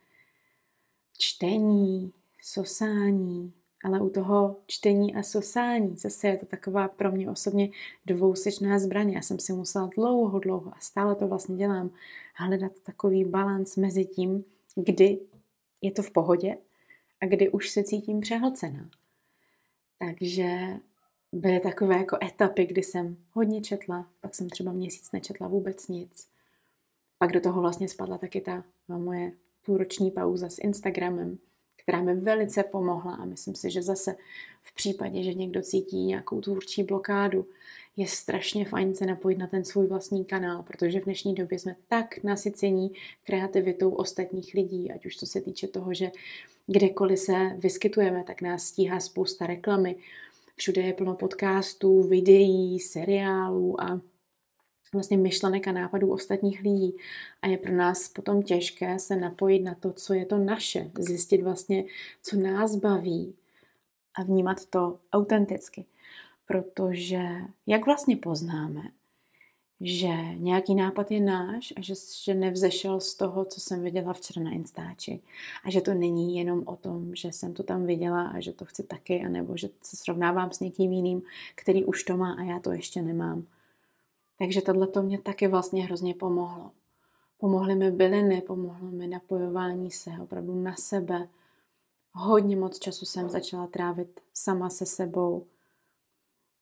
čtení, 1.19 2.13
sosání, 2.43 3.53
ale 3.85 4.01
u 4.01 4.11
toho 4.11 4.57
čtení 4.67 5.15
a 5.15 5.23
sosání 5.23 5.97
zase 5.97 6.29
je 6.29 6.37
to 6.37 6.47
taková 6.47 6.89
pro 6.89 7.13
mě 7.13 7.31
osobně 7.31 7.69
dvousečná 8.07 8.79
zbraně. 8.79 9.17
Já 9.17 9.23
jsem 9.23 9.39
si 9.39 9.53
musela 9.53 9.91
dlouho, 9.97 10.39
dlouho 10.39 10.73
a 10.77 10.81
stále 10.81 11.15
to 11.15 11.29
vlastně 11.29 11.57
dělám, 11.57 11.91
hledat 12.35 12.73
takový 12.83 13.25
balans 13.25 13.77
mezi 13.77 14.05
tím, 14.05 14.45
kdy 14.75 15.19
je 15.83 15.91
to 15.91 16.03
v 16.03 16.11
pohodě 16.11 16.57
a 17.21 17.27
kdy 17.27 17.51
už 17.51 17.71
se 17.71 17.85
cítím 17.85 18.21
přehlcená. 18.21 18.91
Takže 19.99 20.77
byly 21.35 21.61
takové 21.61 21.97
jako 21.97 22.19
etapy, 22.25 22.67
kdy 22.67 22.83
jsem 22.83 23.17
hodně 23.33 23.61
četla, 23.61 24.07
pak 24.21 24.35
jsem 24.35 24.51
třeba 24.51 24.73
měsíc 24.73 25.13
nečetla 25.13 25.49
vůbec 25.49 25.89
nic. 25.89 26.29
Pak 27.19 27.33
do 27.33 27.41
toho 27.41 27.61
vlastně 27.61 27.89
spadla 27.89 28.19
taky 28.19 28.41
ta 28.41 28.65
moje 28.89 29.33
půlroční 29.67 30.11
pauza 30.11 30.49
s 30.49 30.59
Instagramem, 30.59 31.39
která 31.77 32.03
mi 32.03 32.15
velice 32.15 32.63
pomohla 32.63 33.15
a 33.15 33.25
myslím 33.25 33.55
si, 33.55 33.71
že 33.71 33.83
zase 33.83 34.17
v 34.63 34.75
případě, 34.75 35.23
že 35.23 35.35
někdo 35.35 35.63
cítí 35.63 36.05
nějakou 36.05 36.41
tvůrčí 36.41 36.83
blokádu, 36.83 37.47
je 37.97 38.07
strašně 38.07 38.65
fajn 38.65 38.95
se 38.95 39.07
napojit 39.07 39.39
na 39.39 39.47
ten 39.47 39.65
svůj 39.65 39.87
vlastní 39.87 40.25
kanál, 40.25 40.63
protože 40.63 41.01
v 41.01 41.05
dnešní 41.05 41.35
době 41.35 41.59
jsme 41.59 41.77
tak 41.89 42.23
nasycení 42.23 42.93
kreativitou 43.25 43.91
ostatních 43.91 44.55
lidí, 44.55 44.93
ať 44.93 45.07
už 45.07 45.17
to 45.17 45.27
se 45.27 45.41
týče 45.41 45.69
toho, 45.69 45.95
že 45.95 46.11
kdekoliv 46.67 47.19
se 47.19 47.57
vyskytujeme, 47.59 48.25
tak 48.25 48.43
nás 48.43 48.65
stíhá 48.65 49.01
spousta 49.01 49.47
reklamy, 49.47 49.97
všude 50.57 50.83
je 50.83 50.93
plno 50.93 51.15
podcastů, 51.15 52.03
videí, 52.03 52.81
seriálů 52.81 53.81
a 53.81 54.01
vlastně 54.93 55.17
myšlenek 55.17 55.69
a 55.69 55.73
nápadů 55.73 56.13
ostatních 56.13 56.61
lidí. 56.63 56.97
A 57.43 57.47
je 57.47 57.59
pro 57.59 57.73
nás 57.73 58.09
potom 58.09 58.43
těžké 58.43 58.99
se 58.99 59.17
napojit 59.17 59.63
na 59.63 59.75
to, 59.75 59.93
co 59.93 60.15
je 60.15 60.27
to 60.27 60.39
naše, 60.39 60.91
zjistit 60.99 61.43
vlastně, 61.43 61.85
co 62.23 62.37
nás 62.37 62.77
baví 62.77 63.37
a 64.15 64.23
vnímat 64.23 64.67
to 64.67 64.99
autenticky. 65.13 65.85
Protože 66.47 67.21
jak 67.67 67.87
vlastně 67.87 68.17
poznáme, 68.17 68.83
že 69.87 70.09
nějaký 70.37 70.75
nápad 70.75 71.11
je 71.11 71.21
náš 71.21 71.73
a 71.77 71.81
že, 71.81 71.95
že 72.23 72.35
nevzešel 72.35 73.01
z 73.01 73.15
toho, 73.15 73.45
co 73.45 73.61
jsem 73.61 73.83
viděla 73.83 74.13
včera 74.13 74.45
na 74.45 74.51
Instači. 74.51 75.21
A 75.65 75.71
že 75.71 75.81
to 75.81 75.95
není 75.95 76.37
jenom 76.37 76.63
o 76.67 76.77
tom, 76.77 77.15
že 77.15 77.33
jsem 77.33 77.55
to 77.55 77.63
tam 77.63 77.87
viděla 77.87 78.23
a 78.23 78.41
že 78.41 78.53
to 78.53 78.65
chci 78.65 78.83
taky, 78.83 79.25
anebo 79.25 79.57
že 79.57 79.69
se 79.83 79.97
srovnávám 79.97 80.53
s 80.53 80.61
někým 80.61 80.93
jiným, 80.93 81.23
který 81.55 81.85
už 81.85 82.05
to 82.05 82.17
má 82.17 82.33
a 82.33 82.43
já 82.43 82.61
to 82.61 82.73
ještě 82.73 83.03
nemám. 83.03 83.45
Takže 84.39 84.63
tohle 84.63 84.87
to 84.87 85.03
mě 85.03 85.19
taky 85.19 85.49
vlastně 85.49 85.85
hrozně 85.85 86.15
pomohlo. 86.15 86.71
Pomohly 87.39 87.75
mi 87.75 87.91
byliny, 87.91 88.41
pomohlo 88.41 88.91
mi 88.91 89.07
napojování 89.07 89.91
se 89.91 90.11
opravdu 90.23 90.63
na 90.63 90.77
sebe. 90.77 91.29
Hodně 92.13 92.57
moc 92.57 92.79
času 92.79 93.07
jsem 93.07 93.31
začala 93.31 93.67
trávit 93.67 94.21
sama 94.35 94.71
se 94.71 94.87
sebou, 94.87 95.47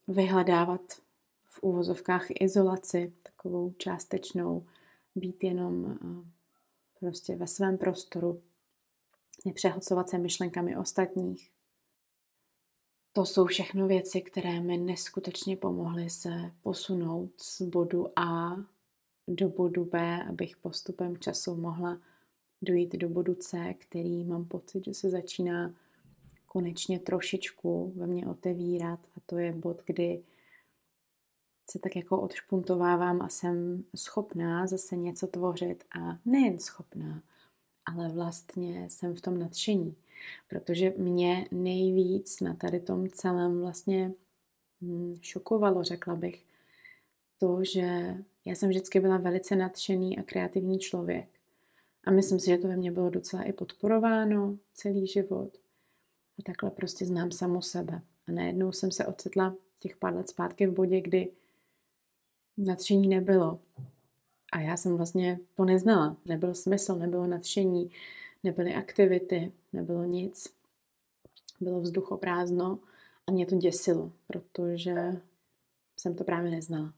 vyhledávat 0.09 0.81
v 1.53 1.63
úvozovkách 1.63 2.27
izolaci, 2.41 3.13
takovou 3.23 3.73
částečnou, 3.79 4.67
být 5.15 5.45
jenom 5.45 5.87
eh, 5.87 6.31
prostě 7.01 7.37
ve 7.37 7.47
svém 7.47 7.79
prostoru, 7.79 8.43
nepřehlcovat 9.45 10.09
se 10.09 10.19
myšlenkami 10.19 10.77
ostatních. 10.77 11.51
To 13.13 13.25
jsou 13.25 13.47
všechno 13.47 13.87
věci, 13.87 14.21
které 14.21 14.61
mi 14.61 14.77
neskutečně 14.77 15.57
pomohly 15.57 16.11
se 16.11 16.31
posunout 16.63 17.31
z 17.41 17.63
bodu 17.63 18.19
A 18.19 18.57
do 19.29 19.49
bodu 19.49 19.85
B, 19.85 20.23
abych 20.29 20.57
postupem 20.57 21.17
času 21.17 21.57
mohla 21.57 22.01
dojít 22.63 22.93
do 22.93 23.09
bodu 23.09 23.35
C, 23.35 23.75
který 23.79 24.25
mám 24.25 24.45
pocit, 24.45 24.85
že 24.85 24.95
se 24.95 25.11
začíná 25.11 25.75
konečně 26.47 26.99
trošičku 26.99 27.93
ve 27.97 28.07
mně 28.07 28.27
otevírat 28.27 29.01
a 29.17 29.21
to 29.27 29.39
je 29.39 29.53
bod, 29.53 29.83
kdy 29.87 30.23
se 31.73 31.79
tak 31.79 31.97
jako 31.97 32.21
odšpuntovávám 32.21 33.23
a 33.23 33.29
jsem 33.29 33.85
schopná 33.97 34.67
zase 34.67 34.97
něco 34.97 35.27
tvořit 35.27 35.85
a 36.01 36.19
nejen 36.25 36.59
schopná, 36.59 37.23
ale 37.87 38.09
vlastně 38.09 38.91
jsem 38.91 39.15
v 39.15 39.21
tom 39.21 39.39
nadšení, 39.39 39.97
protože 40.49 40.95
mě 40.97 41.49
nejvíc 41.51 42.41
na 42.41 42.55
tady 42.55 42.81
tom 42.81 43.11
celém 43.11 43.61
vlastně 43.61 44.13
hm, 44.83 45.17
šokovalo, 45.21 45.85
řekla 45.85 46.15
bych, 46.15 46.45
to, 47.39 47.65
že 47.65 48.17
já 48.45 48.55
jsem 48.55 48.69
vždycky 48.69 49.01
byla 49.01 49.17
velice 49.17 49.57
nadšený 49.57 50.19
a 50.19 50.23
kreativní 50.23 50.79
člověk. 50.79 51.29
A 52.05 52.11
myslím 52.11 52.39
si, 52.39 52.47
že 52.47 52.59
to 52.59 52.69
ve 52.69 52.77
mně 52.77 52.91
bylo 52.91 53.11
docela 53.11 53.43
i 53.43 53.53
podporováno 53.53 54.59
celý 54.75 55.07
život. 55.07 55.51
A 56.39 56.43
takhle 56.43 56.71
prostě 56.71 57.07
znám 57.07 57.31
samu 57.31 57.63
sebe. 57.63 58.03
A 58.29 58.33
najednou 58.33 58.73
jsem 58.73 58.91
se 58.91 59.07
ocitla 59.07 59.55
těch 59.79 59.97
pár 59.97 60.15
let 60.15 60.29
zpátky 60.29 60.67
v 60.67 60.73
bodě, 60.73 61.01
kdy 61.01 61.33
nadšení 62.57 63.09
nebylo. 63.09 63.61
A 64.53 64.61
já 64.61 64.77
jsem 64.77 64.97
vlastně 64.97 65.41
to 65.55 65.65
neznala. 65.65 66.17
Nebyl 66.25 66.55
smysl, 66.55 66.97
nebylo 66.97 67.27
nadšení, 67.27 67.91
nebyly 68.45 68.75
aktivity, 68.75 69.53
nebylo 69.73 70.05
nic. 70.05 70.55
Bylo 71.61 71.81
vzduchoprázdno 71.81 72.79
a 73.27 73.33
mě 73.33 73.47
to 73.47 73.57
děsilo, 73.57 74.13
protože 74.27 75.23
jsem 75.97 76.15
to 76.15 76.25
právě 76.25 76.51
neznala. 76.51 76.95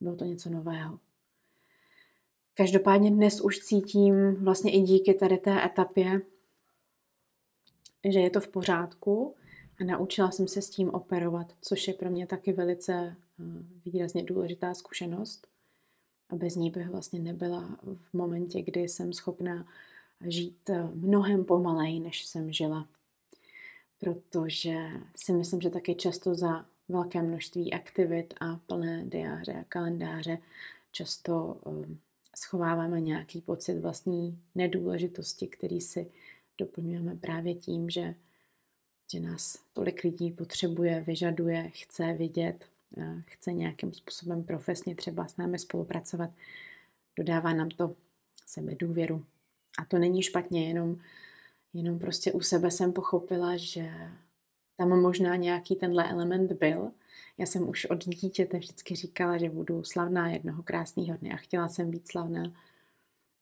Bylo 0.00 0.16
to 0.16 0.24
něco 0.24 0.50
nového. 0.50 0.98
Každopádně 2.54 3.10
dnes 3.10 3.40
už 3.40 3.58
cítím 3.58 4.34
vlastně 4.34 4.72
i 4.72 4.80
díky 4.80 5.14
tady 5.14 5.38
té 5.38 5.64
etapě, 5.64 6.20
že 8.10 8.20
je 8.20 8.30
to 8.30 8.40
v 8.40 8.48
pořádku 8.48 9.34
a 9.80 9.84
naučila 9.84 10.30
jsem 10.30 10.48
se 10.48 10.62
s 10.62 10.70
tím 10.70 10.90
operovat, 10.90 11.54
což 11.60 11.88
je 11.88 11.94
pro 11.94 12.10
mě 12.10 12.26
taky 12.26 12.52
velice 12.52 13.16
výrazně 13.84 14.22
důležitá 14.22 14.74
zkušenost. 14.74 15.46
A 16.30 16.36
bez 16.36 16.56
ní 16.56 16.70
bych 16.70 16.88
vlastně 16.88 17.18
nebyla 17.18 17.78
v 17.82 18.14
momentě, 18.14 18.62
kdy 18.62 18.80
jsem 18.80 19.12
schopná 19.12 19.66
žít 20.26 20.70
eh, 20.70 20.88
mnohem 20.94 21.44
pomaleji, 21.44 22.00
než 22.00 22.24
jsem 22.24 22.52
žila. 22.52 22.88
Protože 23.98 24.88
si 25.16 25.32
myslím, 25.32 25.60
že 25.60 25.70
taky 25.70 25.94
často 25.94 26.34
za 26.34 26.66
velké 26.88 27.22
množství 27.22 27.72
aktivit 27.72 28.34
a 28.40 28.56
plné 28.56 29.04
diáře 29.04 29.52
a 29.52 29.64
kalendáře 29.64 30.38
často 30.92 31.60
eh, 31.66 31.96
schováváme 32.36 33.00
nějaký 33.00 33.40
pocit 33.40 33.78
vlastní 33.78 34.38
nedůležitosti, 34.54 35.46
který 35.46 35.80
si 35.80 36.10
doplňujeme 36.58 37.16
právě 37.16 37.54
tím, 37.54 37.90
že, 37.90 38.14
že 39.12 39.20
nás 39.20 39.58
tolik 39.72 40.04
lidí 40.04 40.30
potřebuje, 40.30 41.00
vyžaduje, 41.00 41.70
chce 41.74 42.12
vidět, 42.12 42.71
chce 43.26 43.52
nějakým 43.52 43.92
způsobem 43.92 44.44
profesně 44.44 44.94
třeba 44.94 45.28
s 45.28 45.36
námi 45.36 45.58
spolupracovat. 45.58 46.30
Dodává 47.16 47.52
nám 47.52 47.68
to 47.68 47.94
sebe 48.46 48.74
důvěru. 48.74 49.24
A 49.78 49.84
to 49.84 49.98
není 49.98 50.22
špatně, 50.22 50.68
jenom, 50.68 50.96
jenom 51.74 51.98
prostě 51.98 52.32
u 52.32 52.40
sebe 52.40 52.70
jsem 52.70 52.92
pochopila, 52.92 53.56
že 53.56 53.90
tam 54.76 55.00
možná 55.00 55.36
nějaký 55.36 55.76
tenhle 55.76 56.10
element 56.10 56.52
byl. 56.52 56.90
Já 57.38 57.46
jsem 57.46 57.68
už 57.68 57.84
od 57.84 58.04
dítěte 58.04 58.58
vždycky 58.58 58.94
říkala, 58.94 59.38
že 59.38 59.50
budu 59.50 59.84
slavná 59.84 60.30
jednoho 60.30 60.62
krásného 60.62 61.16
dne 61.16 61.30
a 61.30 61.36
chtěla 61.36 61.68
jsem 61.68 61.90
být 61.90 62.08
slavná. 62.08 62.52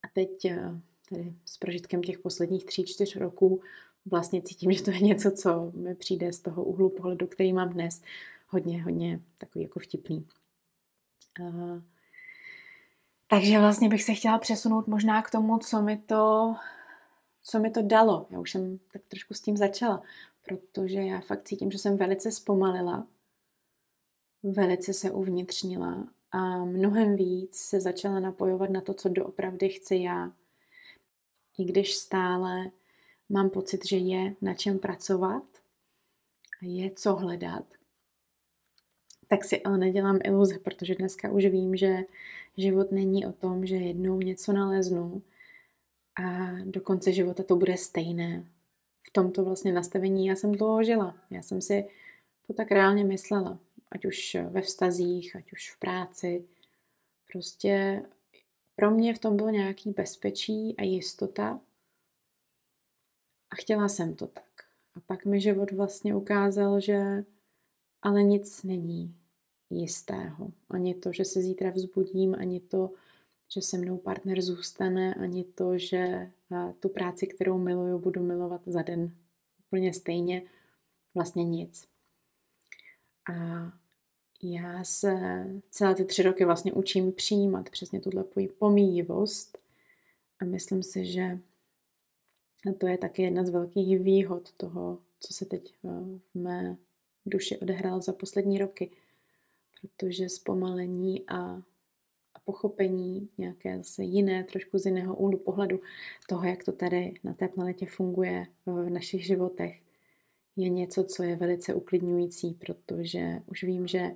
A 0.03 0.09
teď 0.13 0.45
eh, 0.45 0.81
tady 1.11 1.35
s 1.45 1.59
prožitkem 1.59 2.03
těch 2.03 2.19
posledních 2.19 2.65
tří, 2.65 2.85
čtyř 2.85 3.17
roků 3.17 3.61
vlastně 4.07 4.43
cítím, 4.43 4.73
že 4.73 4.83
to 4.83 4.91
je 4.91 5.01
něco, 5.01 5.31
co 5.31 5.73
mi 5.75 5.95
přijde 5.95 6.33
z 6.33 6.41
toho 6.41 6.65
úhlu 6.65 6.89
pohledu, 6.89 7.27
který 7.27 7.53
mám 7.53 7.69
dnes, 7.69 8.03
hodně, 8.51 8.83
hodně 8.83 9.21
takový 9.39 9.65
jako 9.65 9.81
vtipný. 9.81 10.27
Uh, 11.41 11.83
takže 13.27 13.59
vlastně 13.59 13.89
bych 13.89 14.03
se 14.03 14.15
chtěla 14.15 14.39
přesunout 14.39 14.87
možná 14.87 15.23
k 15.23 15.31
tomu, 15.31 15.59
co 15.59 15.83
mi 15.83 15.99
to, 15.99 16.55
co 17.43 17.59
mi 17.59 17.71
to 17.71 17.83
dalo. 17.83 18.27
Já 18.31 18.39
už 18.39 18.51
jsem 18.51 18.79
tak 18.93 19.03
trošku 19.09 19.35
s 19.35 19.41
tím 19.41 19.57
začala 19.57 20.03
protože 20.51 21.03
já 21.03 21.21
fakt 21.21 21.45
cítím, 21.45 21.71
že 21.71 21.79
jsem 21.79 21.97
velice 21.97 22.33
zpomalila, 22.33 23.07
velice 24.43 24.93
se 24.93 25.11
uvnitřnila 25.11 26.09
a 26.33 26.65
mnohem 26.65 27.17
víc 27.17 27.57
se 27.57 27.81
začala 27.81 28.21
napojovat 28.21 28.71
na 28.71 28.81
to, 28.81 28.95
co 28.95 29.09
doopravdy 29.09 29.69
chci 29.69 29.97
já. 29.97 30.33
I 31.59 31.65
když 31.65 31.95
stále 31.95 32.71
mám 33.29 33.51
pocit, 33.51 33.87
že 33.87 33.97
je 33.97 34.35
na 34.41 34.55
čem 34.55 34.79
pracovat 34.79 35.45
je 36.63 36.91
co 36.91 37.15
hledat, 37.15 37.65
tak 39.31 39.45
si 39.45 39.63
ale 39.63 39.79
nedělám 39.79 40.19
iluze, 40.25 40.59
protože 40.59 40.95
dneska 40.95 41.31
už 41.31 41.45
vím, 41.45 41.77
že 41.77 41.99
život 42.57 42.93
není 42.93 43.27
o 43.27 43.33
tom, 43.33 43.67
že 43.67 43.77
jednou 43.77 44.21
něco 44.21 44.53
naleznu 44.53 45.23
a 46.17 46.51
do 46.65 46.81
konce 46.81 47.13
života 47.13 47.43
to 47.43 47.57
bude 47.57 47.77
stejné 47.77 48.45
v 49.03 49.11
tomto 49.13 49.45
vlastně 49.45 49.73
nastavení 49.73 50.27
já 50.27 50.37
jsem 50.37 50.53
dlouho 50.53 50.85
žila. 50.85 51.17
Já 51.31 51.43
jsem 51.43 51.61
si 51.61 51.89
to 52.47 52.53
tak 52.53 52.71
reálně 52.71 53.05
myslela, 53.05 53.59
ať 53.91 54.05
už 54.05 54.37
ve 54.51 54.61
vztazích, 54.63 55.37
ať 55.37 55.53
už 55.53 55.71
v 55.71 55.79
práci. 55.79 56.45
Prostě 57.33 58.03
pro 58.77 58.91
mě 58.91 59.15
v 59.15 59.19
tom 59.19 59.37
bylo 59.37 59.51
nějaký 59.51 59.91
bezpečí 59.91 60.75
a 60.79 60.83
jistota 60.83 61.61
a 63.51 63.57
chtěla 63.57 63.89
jsem 63.89 64.15
to 64.15 64.27
tak. 64.27 64.45
A 64.95 65.01
pak 65.01 65.25
mi 65.25 65.41
život 65.41 65.73
vlastně 65.73 66.15
ukázal, 66.15 66.81
že 66.81 67.25
ale 68.03 68.23
nic 68.23 68.63
není 68.63 69.20
jistého. 69.71 70.53
Ani 70.71 70.95
to, 70.95 71.13
že 71.13 71.25
se 71.25 71.43
zítra 71.43 71.71
vzbudím, 71.71 72.35
ani 72.39 72.61
to, 72.61 72.91
že 73.55 73.63
se 73.63 73.79
mnou 73.79 73.99
partner 73.99 74.43
zůstane, 74.43 75.15
ani 75.15 75.45
to, 75.45 75.79
že 75.79 76.31
tu 76.81 76.89
práci, 76.89 77.27
kterou 77.27 77.59
miluju, 77.59 77.99
budu 77.99 78.23
milovat 78.23 78.61
za 78.67 78.83
den 78.83 79.15
úplně 79.67 79.93
stejně, 79.93 80.43
vlastně 81.15 81.45
nic. 81.45 81.89
A 83.33 83.35
já 84.43 84.85
se 84.85 85.45
celé 85.71 85.95
ty 85.95 86.05
tři 86.05 86.23
roky 86.23 86.45
vlastně 86.45 86.73
učím 86.73 87.13
přijímat 87.13 87.71
přesně 87.71 88.01
tuhle 88.01 88.25
pomíjivost 88.59 89.59
a 90.41 90.45
myslím 90.45 90.83
si, 90.83 91.05
že 91.05 91.39
to 92.79 92.87
je 92.87 92.99
taky 92.99 93.23
jedna 93.23 93.45
z 93.45 93.51
velkých 93.51 93.99
výhod 93.99 94.53
toho, 94.53 94.99
co 95.21 95.35
se 95.35 95.45
teď 95.45 95.75
v 95.83 96.19
mé 96.35 96.77
duši 97.27 97.59
odehrálo 97.59 98.01
za 98.01 98.13
poslední 98.13 98.59
roky, 98.59 98.91
protože 99.81 100.29
zpomalení 100.29 101.25
a 101.29 101.63
pochopení 102.45 103.29
nějaké 103.39 103.79
zase 103.79 104.05
jiné, 104.05 104.45
trošku 104.45 104.79
z 104.79 104.87
jiného 104.87 105.17
úhlu 105.17 105.39
pohledu 105.39 105.81
toho, 106.29 106.45
jak 106.45 106.65
to 106.65 106.73
tady 106.73 107.15
na 107.25 107.35
té 107.35 107.49
planetě 107.49 107.87
funguje 107.87 108.47
v 108.67 108.91
našich 108.91 109.27
životech, 109.27 109.81
je 110.57 110.69
něco, 110.69 111.05
co 111.05 111.23
je 111.23 111.37
velice 111.37 111.75
uklidňující, 111.75 112.55
protože 112.55 113.43
už 113.47 113.63
vím, 113.63 113.87
že 113.87 114.11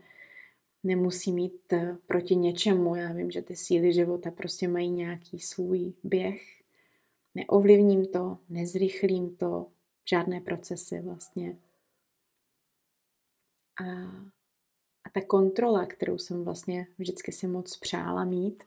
nemusí 0.84 1.32
mít 1.32 1.72
eh, 1.72 1.96
proti 2.06 2.36
něčemu. 2.36 2.96
Já 2.96 3.12
vím, 3.12 3.30
že 3.30 3.42
ty 3.42 3.56
síly 3.56 3.92
života 3.92 4.30
prostě 4.30 4.68
mají 4.68 4.90
nějaký 4.90 5.38
svůj 5.38 5.92
běh. 6.04 6.42
Neovlivním 7.34 8.06
to, 8.06 8.38
nezrychlím 8.48 9.36
to, 9.36 9.66
žádné 10.04 10.40
procesy 10.40 11.00
vlastně. 11.00 11.56
A 13.84 13.84
ta 15.14 15.20
kontrola, 15.20 15.86
kterou 15.86 16.18
jsem 16.18 16.44
vlastně 16.44 16.86
vždycky 16.98 17.32
si 17.32 17.46
moc 17.46 17.76
přála 17.76 18.24
mít, 18.24 18.64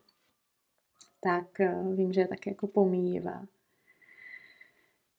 tak 1.21 1.59
eh, 1.59 1.83
vím, 1.95 2.13
že 2.13 2.21
je 2.21 2.27
tak 2.27 2.47
jako 2.47 2.67
pomíjivá. 2.67 3.45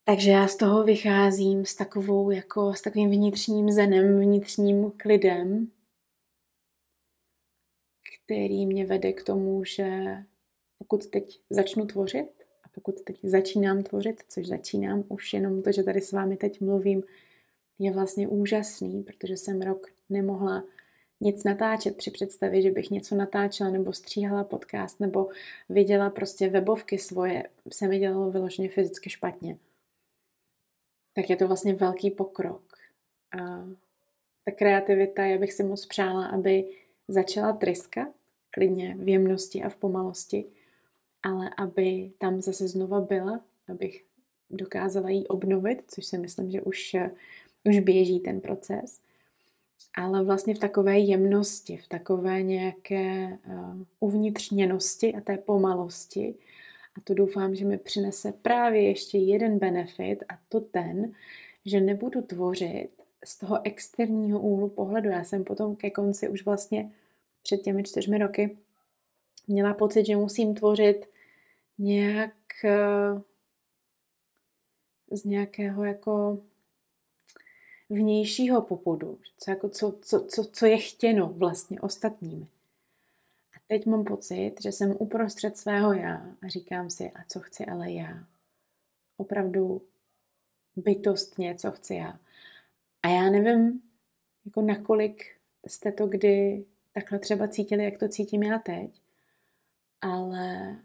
Takže 0.05 0.31
já 0.31 0.49
z 0.49 0.57
toho 0.57 0.85
vycházím 0.85 1.65
s 1.65 1.75
takovou, 1.75 2.31
jako 2.31 2.75
s 2.75 2.83
takovým 2.83 3.11
vnitřním 3.11 3.71
zenem, 3.71 4.21
vnitřním 4.21 4.91
klidem, 4.91 5.71
který 8.15 8.67
mě 8.67 8.87
vede 8.87 9.13
k 9.13 9.23
tomu, 9.23 9.65
že 9.65 10.17
pokud 10.79 11.07
teď 11.07 11.41
začnu 11.51 11.87
tvořit 11.87 12.31
a 12.65 12.69
pokud 12.75 13.01
teď 13.01 13.21
začínám 13.23 13.83
tvořit, 13.83 14.23
což 14.29 14.47
začínám, 14.47 15.05
už 15.09 15.33
jenom 15.33 15.63
to, 15.63 15.73
že 15.73 15.83
tady 15.83 16.01
s 16.01 16.13
vámi 16.13 16.37
teď 16.37 16.61
mluvím, 16.61 17.03
je 17.79 17.93
vlastně 17.93 18.29
úžasný, 18.29 19.03
protože 19.03 19.37
jsem 19.37 19.63
rok 19.63 19.87
nemohla 20.11 20.65
nic 21.21 21.45
natáčet 21.45 21.97
při 21.97 22.11
představě, 22.11 22.63
že 22.63 22.71
bych 22.71 22.91
něco 22.91 23.15
natáčela 23.15 23.71
nebo 23.71 23.93
stříhala 23.93 24.45
podcast 24.45 25.01
nebo 25.01 25.29
viděla 25.69 26.11
prostě 26.11 26.49
webovky 26.49 26.99
svoje, 26.99 27.45
se 27.73 27.89
mi 27.89 27.99
dělalo 27.99 28.31
vyloženě 28.31 28.69
fyzicky 28.69 29.11
špatně. 29.11 29.59
Tak 31.13 31.31
je 31.31 31.37
to 31.37 31.47
vlastně 31.47 31.75
velký 31.75 32.11
pokrok. 32.11 32.63
A 33.41 33.69
ta 34.45 34.53
kreativita, 34.55 35.25
já 35.25 35.39
bych 35.39 35.53
si 35.53 35.63
moc 35.63 35.87
přála, 35.87 36.27
aby 36.27 36.65
začala 37.09 37.53
tryskat, 37.53 38.09
klidně 38.51 38.97
v 38.99 39.09
jemnosti 39.09 39.63
a 39.63 39.69
v 39.69 39.77
pomalosti, 39.77 40.45
ale 41.23 41.51
aby 41.57 42.13
tam 42.19 42.43
zase 42.43 42.69
znova 42.69 43.01
byla, 43.01 43.41
abych 43.69 44.05
dokázala 44.51 45.11
ji 45.11 45.27
obnovit, 45.27 45.83
což 45.89 46.07
si 46.07 46.19
myslím, 46.19 46.51
že 46.51 46.63
už, 46.63 46.97
už 47.65 47.79
běží 47.79 48.21
ten 48.21 48.41
proces 48.41 49.01
ale 49.95 50.25
vlastně 50.25 50.55
v 50.55 50.59
takové 50.59 50.99
jemnosti, 50.99 51.77
v 51.77 51.89
takové 51.89 52.43
nějaké 52.43 53.39
uh, 53.47 53.83
uvnitřněnosti 54.01 55.15
a 55.15 55.21
té 55.21 55.39
pomalosti. 55.39 56.35
A 56.97 57.01
to 57.05 57.15
doufám, 57.15 57.55
že 57.55 57.65
mi 57.65 57.79
přinese 57.79 58.33
právě 58.33 58.83
ještě 58.83 59.19
jeden 59.19 59.59
benefit 59.59 60.25
a 60.29 60.39
to 60.49 60.61
ten, 60.61 61.13
že 61.65 61.81
nebudu 61.81 62.23
tvořit 62.23 62.89
z 63.25 63.39
toho 63.39 63.61
externího 63.65 64.41
úhlu 64.41 64.69
pohledu. 64.69 65.11
Já 65.11 65.25
jsem 65.25 65.45
potom 65.45 65.77
ke 65.77 65.91
konci 65.91 66.29
už 66.29 66.45
vlastně 66.45 66.91
před 67.43 67.59
těmi 67.59 67.83
čtyřmi 67.83 68.19
roky 68.19 68.59
měla 69.49 69.75
pocit, 69.75 70.07
že 70.07 70.17
musím 70.17 70.55
tvořit 70.55 71.07
nějak 71.79 72.35
uh, 72.65 73.21
z 75.11 75.25
nějakého 75.25 75.85
jako 75.85 76.39
vnějšího 77.91 78.63
popudu, 78.63 79.19
co, 79.39 79.51
jako 79.51 79.69
co, 79.69 79.99
co, 80.03 80.21
co, 80.21 80.45
co 80.45 80.67
je 80.67 80.79
chtěno 80.79 81.29
vlastně 81.29 81.81
ostatními. 81.81 82.47
A 83.57 83.61
teď 83.67 83.87
mám 83.87 84.05
pocit, 84.05 84.55
že 84.63 84.73
jsem 84.73 84.97
uprostřed 84.99 85.57
svého 85.57 85.93
já 85.93 86.27
a 86.43 86.49
říkám 86.49 86.91
si, 86.91 87.11
a 87.11 87.25
co 87.29 87.41
chci 87.41 87.67
ale 87.67 87.93
já. 87.93 88.25
Opravdu 89.17 89.83
bytostně, 90.77 91.55
co 91.55 91.71
chci 91.71 91.95
já. 91.95 92.19
A 93.03 93.09
já 93.09 93.31
nevím, 93.31 93.83
jako 94.45 94.63
nakolik 94.63 95.37
jste 95.67 95.93
to 95.93 96.07
kdy 96.07 96.65
takhle 96.93 97.19
třeba 97.19 97.49
cítili, 97.49 97.85
jak 97.85 97.99
to 97.99 98.09
cítím 98.09 98.43
já 98.43 98.59
teď, 98.59 99.01
ale 100.01 100.77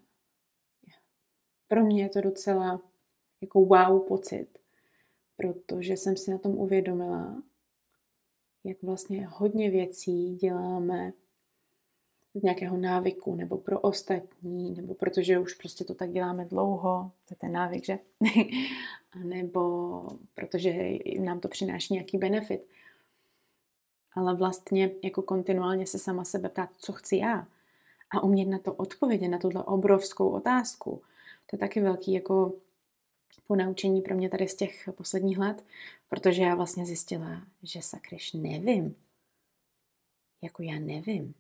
pro 1.68 1.84
mě 1.84 2.04
je 2.04 2.10
to 2.10 2.22
docela 2.22 2.82
jako 3.42 3.66
wow 3.66 4.08
pocit, 4.08 4.48
protože 5.44 5.98
jsem 5.98 6.18
si 6.18 6.32
na 6.32 6.38
tom 6.38 6.52
uvědomila, 6.52 7.44
jak 8.64 8.78
vlastně 8.84 9.28
hodně 9.28 9.72
věcí 9.72 10.36
děláme 10.36 11.14
z 12.36 12.42
nějakého 12.42 12.78
návyku, 12.78 13.36
nebo 13.36 13.58
pro 13.58 13.80
ostatní, 13.80 14.72
nebo 14.72 14.94
protože 14.94 15.40
už 15.40 15.54
prostě 15.54 15.84
to 15.84 15.94
tak 15.94 16.12
děláme 16.12 16.46
dlouho, 16.46 17.12
to 17.28 17.34
je 17.34 17.38
ten 17.38 17.52
návyk, 17.52 17.86
že? 17.86 18.00
nebo 19.24 20.04
protože 20.34 20.74
nám 21.20 21.40
to 21.40 21.48
přináší 21.48 21.94
nějaký 21.94 22.18
benefit. 22.18 22.66
Ale 24.16 24.36
vlastně 24.36 24.92
jako 25.04 25.22
kontinuálně 25.22 25.88
se 25.88 26.00
sama 26.00 26.24
sebe 26.24 26.50
ptát, 26.50 26.70
co 26.78 26.94
chci 26.94 27.18
já. 27.18 27.48
A 28.12 28.24
umět 28.24 28.46
na 28.46 28.60
to 28.60 28.74
odpovědět, 28.74 29.28
na 29.28 29.38
tuhle 29.38 29.64
obrovskou 29.64 30.30
otázku. 30.30 31.02
To 31.50 31.56
je 31.56 31.60
taky 31.60 31.82
velký 31.82 32.14
jako 32.14 32.54
po 33.48 33.56
naučení 33.56 34.02
pro 34.02 34.16
mě 34.16 34.30
tady 34.30 34.48
z 34.48 34.56
těch 34.56 34.90
posledních 34.96 35.38
let, 35.38 35.66
protože 36.10 36.42
já 36.42 36.56
vlastně 36.56 36.86
zjistila, 36.86 37.48
že 37.64 37.82
sakryš 37.82 38.34
nevím. 38.34 38.96
Jako 40.42 40.64
já 40.64 40.80
nevím. 40.80 41.34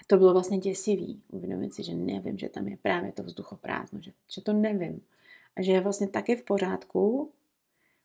A 0.00 0.04
to 0.06 0.16
bylo 0.16 0.32
vlastně 0.32 0.58
děsivý. 0.58 1.22
Uvědomit 1.28 1.74
si, 1.74 1.82
že 1.82 1.94
nevím, 1.94 2.38
že 2.38 2.48
tam 2.48 2.68
je 2.68 2.76
právě 2.76 3.12
to 3.12 3.22
vzduchoprázdno, 3.22 4.00
že, 4.00 4.12
že 4.28 4.40
to 4.40 4.52
nevím. 4.52 5.02
A 5.56 5.62
že 5.62 5.72
je 5.72 5.80
vlastně 5.80 6.08
taky 6.08 6.36
v 6.36 6.44
pořádku 6.44 7.32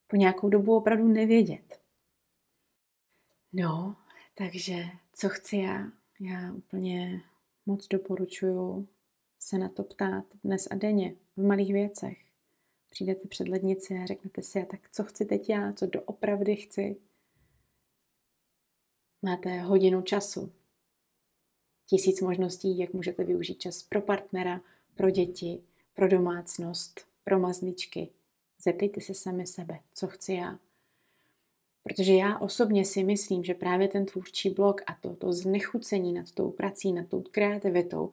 po 0.07 0.15
nějakou 0.15 0.49
dobu 0.49 0.75
opravdu 0.75 1.07
nevědět. 1.07 1.79
No, 3.53 3.95
takže 4.35 4.85
co 5.13 5.29
chci 5.29 5.57
já? 5.57 5.91
Já 6.19 6.53
úplně 6.53 7.21
moc 7.65 7.87
doporučuju 7.87 8.87
se 9.39 9.57
na 9.57 9.69
to 9.69 9.83
ptát 9.83 10.25
dnes 10.43 10.67
a 10.71 10.75
denně 10.75 11.15
v 11.37 11.45
malých 11.45 11.73
věcech 11.73 12.22
přijdete 12.93 13.27
před 13.27 13.47
lednici 13.47 13.93
a 13.93 14.05
řeknete 14.05 14.41
si, 14.41 14.61
a 14.61 14.65
tak 14.65 14.79
co 14.91 15.03
chci 15.03 15.25
teď 15.25 15.49
já, 15.49 15.73
co 15.73 15.85
doopravdy 15.85 16.55
chci. 16.55 16.95
Máte 19.21 19.61
hodinu 19.61 20.01
času, 20.01 20.51
tisíc 21.89 22.21
možností, 22.21 22.77
jak 22.77 22.93
můžete 22.93 23.23
využít 23.23 23.59
čas 23.59 23.83
pro 23.83 24.01
partnera, 24.01 24.61
pro 24.95 25.09
děti, 25.09 25.63
pro 25.93 26.07
domácnost, 26.07 27.07
pro 27.23 27.39
mazličky. 27.39 28.09
Zeptejte 28.61 29.01
se 29.01 29.13
sami 29.13 29.47
sebe, 29.47 29.79
co 29.93 30.07
chci 30.07 30.33
já. 30.33 30.59
Protože 31.83 32.13
já 32.13 32.37
osobně 32.37 32.85
si 32.85 33.03
myslím, 33.03 33.43
že 33.43 33.53
právě 33.53 33.87
ten 33.87 34.05
tvůrčí 34.05 34.49
blok 34.49 34.81
a 34.87 34.93
to, 35.01 35.15
to 35.15 35.33
znechucení 35.33 36.13
nad 36.13 36.31
tou 36.31 36.51
prací, 36.51 36.93
nad 36.93 37.07
tou 37.07 37.21
kreativitou, 37.21 38.11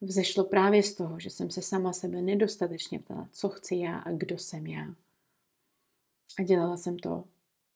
vzešlo 0.00 0.44
právě 0.44 0.82
z 0.82 0.94
toho, 0.94 1.20
že 1.20 1.30
jsem 1.30 1.50
se 1.50 1.62
sama 1.62 1.92
sebe 1.92 2.22
nedostatečně 2.22 2.98
ptala, 2.98 3.28
co 3.32 3.48
chci 3.48 3.76
já 3.76 3.98
a 3.98 4.12
kdo 4.12 4.38
jsem 4.38 4.66
já. 4.66 4.94
A 6.38 6.42
dělala 6.42 6.76
jsem 6.76 6.98
to 6.98 7.24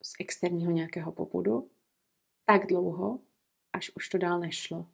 z 0.03 0.13
externího 0.21 0.73
nějakého 0.73 1.13
popudu 1.13 1.71
tak 2.45 2.67
dlouho, 2.67 3.21
až 3.73 3.91
už 3.97 4.09
to 4.09 4.19
dál 4.19 4.41
nešlo. 4.41 4.87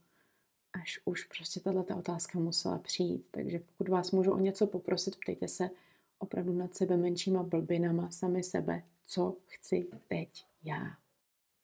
Až 0.73 1.01
už 1.05 1.25
prostě 1.25 1.61
tato 1.61 1.97
otázka 1.97 2.39
musela 2.39 2.79
přijít. 2.79 3.27
Takže 3.31 3.59
pokud 3.59 3.89
vás 3.89 4.11
můžu 4.11 4.33
o 4.33 4.39
něco 4.39 4.67
poprosit, 4.67 5.17
ptejte 5.17 5.49
se 5.49 5.71
opravdu 6.19 6.53
nad 6.53 6.75
sebe 6.75 6.97
menšíma 6.97 7.43
blbinama 7.43 8.11
sami 8.11 8.43
sebe, 8.43 8.83
co 9.05 9.37
chci 9.47 9.89
teď 10.09 10.47
já. 10.63 10.97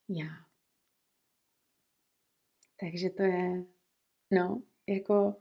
Já. 0.08 0.46
Takže 2.80 3.10
to 3.10 3.22
je, 3.22 3.64
no, 4.30 4.62
jako 4.86 5.36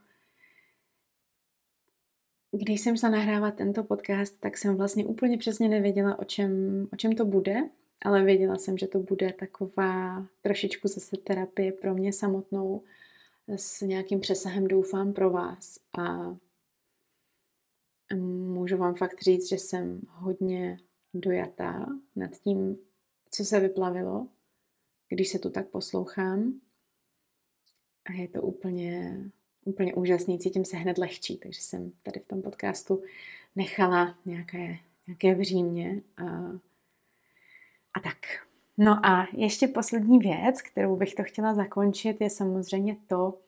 když 2.57 2.81
jsem 2.81 2.97
se 2.97 3.09
nahrávat 3.09 3.55
tento 3.55 3.83
podcast, 3.83 4.39
tak 4.39 4.57
jsem 4.57 4.75
vlastně 4.75 5.05
úplně 5.05 5.37
přesně 5.37 5.69
nevěděla, 5.69 6.19
o 6.19 6.23
čem, 6.23 6.51
o 6.93 6.95
čem 6.95 7.15
to 7.15 7.25
bude, 7.25 7.69
ale 8.01 8.23
věděla 8.23 8.57
jsem, 8.57 8.77
že 8.77 8.87
to 8.87 8.99
bude 8.99 9.33
taková 9.33 10.25
trošičku 10.41 10.87
zase 10.87 11.17
terapie 11.17 11.71
pro 11.71 11.93
mě 11.93 12.13
samotnou 12.13 12.83
s 13.47 13.81
nějakým 13.81 14.19
přesahem 14.19 14.67
doufám 14.67 15.13
pro 15.13 15.29
vás. 15.29 15.79
A 15.97 16.35
můžu 18.15 18.77
vám 18.77 18.95
fakt 18.95 19.21
říct, 19.21 19.49
že 19.49 19.55
jsem 19.55 20.01
hodně 20.07 20.79
dojatá 21.13 21.85
nad 22.15 22.31
tím, 22.31 22.77
co 23.31 23.45
se 23.45 23.59
vyplavilo, 23.59 24.27
když 25.09 25.29
se 25.29 25.39
tu 25.39 25.49
tak 25.49 25.67
poslouchám. 25.67 26.61
A 28.05 28.13
je 28.13 28.27
to 28.27 28.41
úplně 28.41 29.21
úplně 29.65 29.93
úžasný, 29.93 30.39
cítím 30.39 30.65
se 30.65 30.78
hned 30.78 30.97
lehčí, 30.97 31.38
takže 31.38 31.62
jsem 31.62 31.91
tady 32.04 32.19
v 32.19 32.28
tom 32.28 32.41
podcastu 32.41 33.04
nechala 33.56 34.15
nějaké, 34.25 34.78
nějaké 35.08 35.36
vřímě 35.36 36.01
a, 36.17 36.23
a 37.93 37.99
tak. 38.04 38.17
No 38.78 39.06
a 39.06 39.28
ještě 39.32 39.67
poslední 39.67 40.19
věc, 40.19 40.62
kterou 40.62 40.95
bych 40.95 41.15
to 41.15 41.23
chtěla 41.23 41.54
zakončit, 41.54 42.21
je 42.21 42.30
samozřejmě 42.30 42.97
to, 43.08 43.39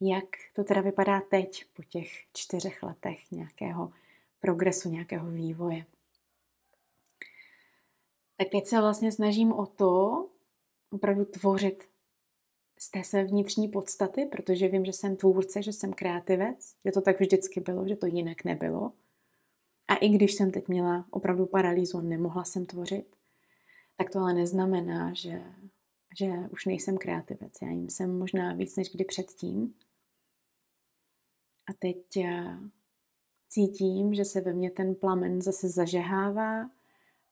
jak 0.00 0.24
to 0.54 0.64
teda 0.64 0.80
vypadá 0.80 1.20
teď 1.20 1.64
po 1.76 1.82
těch 1.82 2.08
čtyřech 2.32 2.82
letech 2.82 3.30
nějakého 3.30 3.92
progresu, 4.40 4.90
nějakého 4.90 5.30
vývoje. 5.30 5.84
Tak 8.36 8.48
teď 8.48 8.66
se 8.66 8.80
vlastně 8.80 9.12
snažím 9.12 9.52
o 9.52 9.66
to 9.66 10.26
opravdu 10.90 11.24
tvořit 11.24 11.88
z 12.84 12.90
té 12.90 13.04
své 13.04 13.24
vnitřní 13.24 13.68
podstaty, 13.68 14.26
protože 14.26 14.68
vím, 14.68 14.84
že 14.84 14.92
jsem 14.92 15.16
tvůrce, 15.16 15.62
že 15.62 15.72
jsem 15.72 15.92
kreativec, 15.92 16.76
že 16.84 16.92
to 16.92 17.00
tak 17.00 17.20
vždycky 17.20 17.60
bylo, 17.60 17.88
že 17.88 17.96
to 17.96 18.06
jinak 18.06 18.44
nebylo. 18.44 18.92
A 19.88 19.94
i 19.94 20.08
když 20.08 20.34
jsem 20.34 20.50
teď 20.50 20.68
měla 20.68 21.06
opravdu 21.10 21.46
paralýzu, 21.46 22.00
nemohla 22.00 22.44
jsem 22.44 22.66
tvořit, 22.66 23.16
tak 23.96 24.10
to 24.10 24.18
ale 24.18 24.34
neznamená, 24.34 25.14
že, 25.14 25.42
že 26.18 26.28
už 26.50 26.66
nejsem 26.66 26.98
kreativec. 26.98 27.52
Já 27.62 27.68
jim 27.68 27.90
jsem 27.90 28.18
možná 28.18 28.54
víc 28.54 28.76
než 28.76 28.92
kdy 28.92 29.04
předtím. 29.04 29.74
A 31.70 31.72
teď 31.78 32.16
eh, 32.16 32.58
cítím, 33.48 34.14
že 34.14 34.24
se 34.24 34.40
ve 34.40 34.52
mně 34.52 34.70
ten 34.70 34.94
plamen 34.94 35.42
zase 35.42 35.68
zažehává 35.68 36.62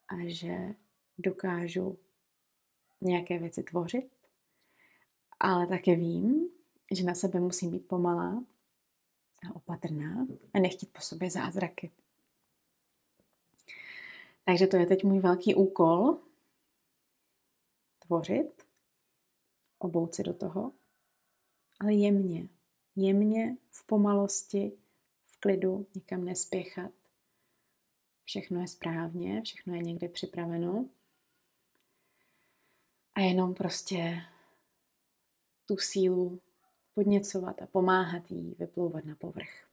a 0.09 0.17
že 0.27 0.75
dokážu 1.19 1.99
nějaké 3.01 3.39
věci 3.39 3.63
tvořit 3.63 4.22
ale 5.43 5.67
také 5.67 5.97
vím, 5.97 6.49
že 6.91 7.05
na 7.05 7.15
sebe 7.15 7.41
musím 7.41 7.71
být 7.71 7.89
pomalá 7.89 8.45
a 9.49 9.57
opatrná 9.57 10.27
a 10.55 10.59
nechtít 10.59 10.93
po 10.93 11.01
sobě 11.01 11.31
zázraky. 11.31 11.91
Takže 14.45 14.67
to 14.67 14.77
je 14.77 14.87
teď 14.87 15.05
můj 15.05 15.19
velký 15.19 15.55
úkol. 15.55 16.19
Tvořit, 18.07 18.67
obout 19.79 20.21
do 20.21 20.35
toho, 20.35 20.73
ale 21.81 21.95
jemně, 21.95 22.49
jemně, 22.97 23.57
v 23.71 23.87
pomalosti, 23.87 24.73
v 25.27 25.37
klidu, 25.41 25.87
nikam 25.95 26.25
nespěchat. 26.25 26.93
Všechno 28.25 28.61
je 28.61 28.69
správně, 28.69 29.43
všechno 29.43 29.75
je 29.75 29.83
někde 29.83 30.09
připraveno. 30.09 30.89
A 33.15 33.21
jenom 33.21 33.55
prostě 33.55 34.23
tu 35.73 35.79
sílu 35.79 36.41
podněcovat 36.95 37.63
a 37.63 37.67
pomáhat 37.67 38.31
jí 38.31 38.55
vyplouvat 38.59 39.05
na 39.05 39.15
povrch. 39.15 39.69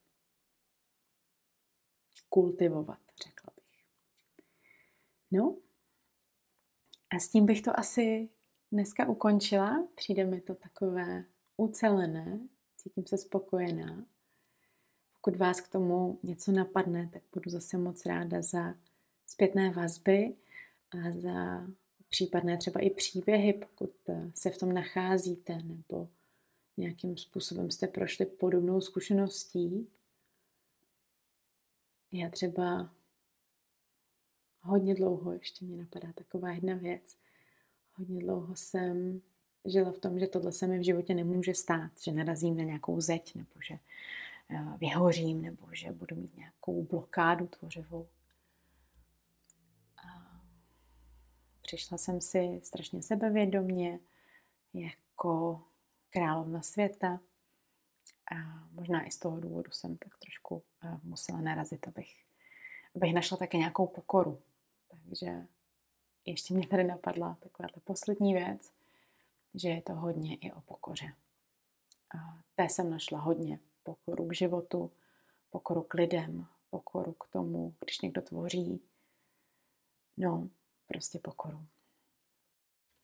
Kultivovat, 2.30 3.00
řekla 3.24 3.54
bych. 3.56 3.86
No, 5.32 5.58
a 7.10 7.20
s 7.20 7.30
tím 7.30 7.46
bych 7.46 7.62
to 7.62 7.80
asi 7.80 8.30
dneska 8.72 9.10
ukončila. 9.10 9.88
Přijde 9.96 10.26
mi 10.26 10.42
to 10.42 10.56
takové 10.56 11.26
ucelené, 11.58 12.40
cítím 12.78 13.06
se 13.06 13.18
spokojená. 13.18 14.06
Pokud 15.14 15.36
vás 15.36 15.62
k 15.62 15.68
tomu 15.68 16.20
něco 16.24 16.52
napadne, 16.52 17.10
tak 17.14 17.24
budu 17.34 17.50
zase 17.50 17.78
moc 17.78 18.06
ráda 18.06 18.42
za 18.42 18.76
zpětné 19.26 19.70
vazby 19.70 20.36
a 20.92 21.12
za 21.12 21.68
případné 22.10 22.58
třeba 22.58 22.80
i 22.80 22.90
příběhy, 22.90 23.54
pokud 23.54 23.92
se 24.34 24.50
v 24.50 24.58
tom 24.58 24.74
nacházíte 24.74 25.64
nebo 25.64 26.08
nějakým 26.78 27.18
způsobem 27.18 27.72
jste 27.72 27.88
prošli 27.88 28.26
podobnou 28.26 28.82
zkušeností. 28.82 29.88
Já 32.12 32.30
třeba 32.30 32.94
hodně 34.62 34.96
dlouho, 34.96 35.34
ještě 35.34 35.66
mě 35.66 35.78
napadá 35.78 36.14
taková 36.14 36.52
jedna 36.52 36.76
věc, 36.76 37.18
hodně 37.96 38.20
dlouho 38.20 38.56
jsem 38.56 39.22
žila 39.66 39.92
v 39.92 39.98
tom, 39.98 40.20
že 40.20 40.28
tohle 40.28 40.52
se 40.52 40.68
mi 40.68 40.80
v 40.80 40.86
životě 40.86 41.14
nemůže 41.14 41.54
stát, 41.54 41.92
že 42.02 42.12
narazím 42.12 42.58
na 42.58 42.64
nějakou 42.64 43.02
zeď, 43.02 43.36
nebo 43.36 43.52
že 43.68 43.80
eh, 44.50 44.78
vyhořím, 44.78 45.42
nebo 45.42 45.68
že 45.72 45.92
budu 45.92 46.16
mít 46.16 46.38
nějakou 46.38 46.84
blokádu 46.84 47.48
tvořivou. 47.48 48.08
Přišla 51.70 51.98
jsem 51.98 52.22
si 52.22 52.62
strašně 52.64 53.02
sebevědomně, 53.02 54.00
jako 54.74 55.62
královna 56.10 56.62
světa. 56.62 57.20
A 58.32 58.36
možná 58.72 59.08
i 59.08 59.12
z 59.12 59.20
toho 59.20 59.40
důvodu 59.40 59.72
jsem 59.72 59.98
tak 59.98 60.18
trošku 60.18 60.64
eh, 60.84 61.00
musela 61.04 61.42
narazit, 61.42 61.88
abych, 61.88 62.26
abych 62.96 63.14
našla 63.14 63.38
také 63.38 63.58
nějakou 63.58 63.88
pokoru. 63.88 64.42
Takže 64.88 65.48
ještě 66.26 66.54
mě 66.54 66.68
tady 66.68 66.84
napadla 66.84 67.38
taková 67.40 67.70
ta 67.74 67.80
poslední 67.84 68.34
věc, 68.34 68.72
že 69.54 69.70
je 69.70 69.82
to 69.82 69.94
hodně 69.94 70.36
i 70.36 70.52
o 70.52 70.62
pokoře. 70.62 71.14
A 72.16 72.42
té 72.56 72.70
jsem 72.70 72.90
našla 72.90 73.20
hodně. 73.20 73.60
Pokoru 73.84 74.28
k 74.28 74.36
životu, 74.36 74.92
pokoru 75.50 75.84
k 75.84 75.94
lidem, 75.94 76.46
pokoru 76.70 77.14
k 77.14 77.28
tomu, 77.28 77.76
když 77.80 78.02
někdo 78.02 78.22
tvoří. 78.22 78.82
No, 80.18 80.50
prostě 80.90 81.20
pokoru. 81.24 81.58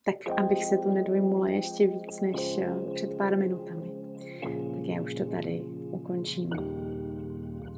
Tak 0.06 0.40
abych 0.40 0.66
se 0.66 0.78
tu 0.78 0.92
nedojmula 0.92 1.48
ještě 1.50 1.88
víc 1.88 2.22
než 2.22 2.58
eh, 2.58 2.76
před 2.94 3.18
pár 3.18 3.38
minutami, 3.38 3.92
tak 4.52 4.86
já 4.86 5.02
už 5.02 5.14
to 5.14 5.26
tady 5.26 5.62
ukončím. 5.92 6.50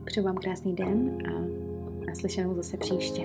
Přeju 0.05 0.25
vám 0.25 0.35
krásný 0.35 0.75
den 0.75 1.17
a 1.27 1.31
naslyšenou 2.05 2.55
zase 2.55 2.77
příště. 2.77 3.21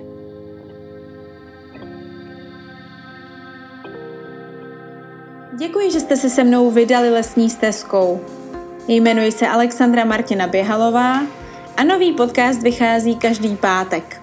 Děkuji, 5.57 5.91
že 5.91 5.99
jste 5.99 6.17
se 6.17 6.29
se 6.29 6.43
mnou 6.43 6.71
vydali 6.71 7.09
lesní 7.09 7.49
stezkou. 7.49 8.21
Jmenuji 8.87 9.31
se 9.31 9.47
Alexandra 9.47 10.05
Martina 10.05 10.47
Běhalová 10.47 11.19
a 11.77 11.83
nový 11.83 12.13
podcast 12.13 12.61
vychází 12.61 13.15
každý 13.15 13.55
pátek. 13.55 14.22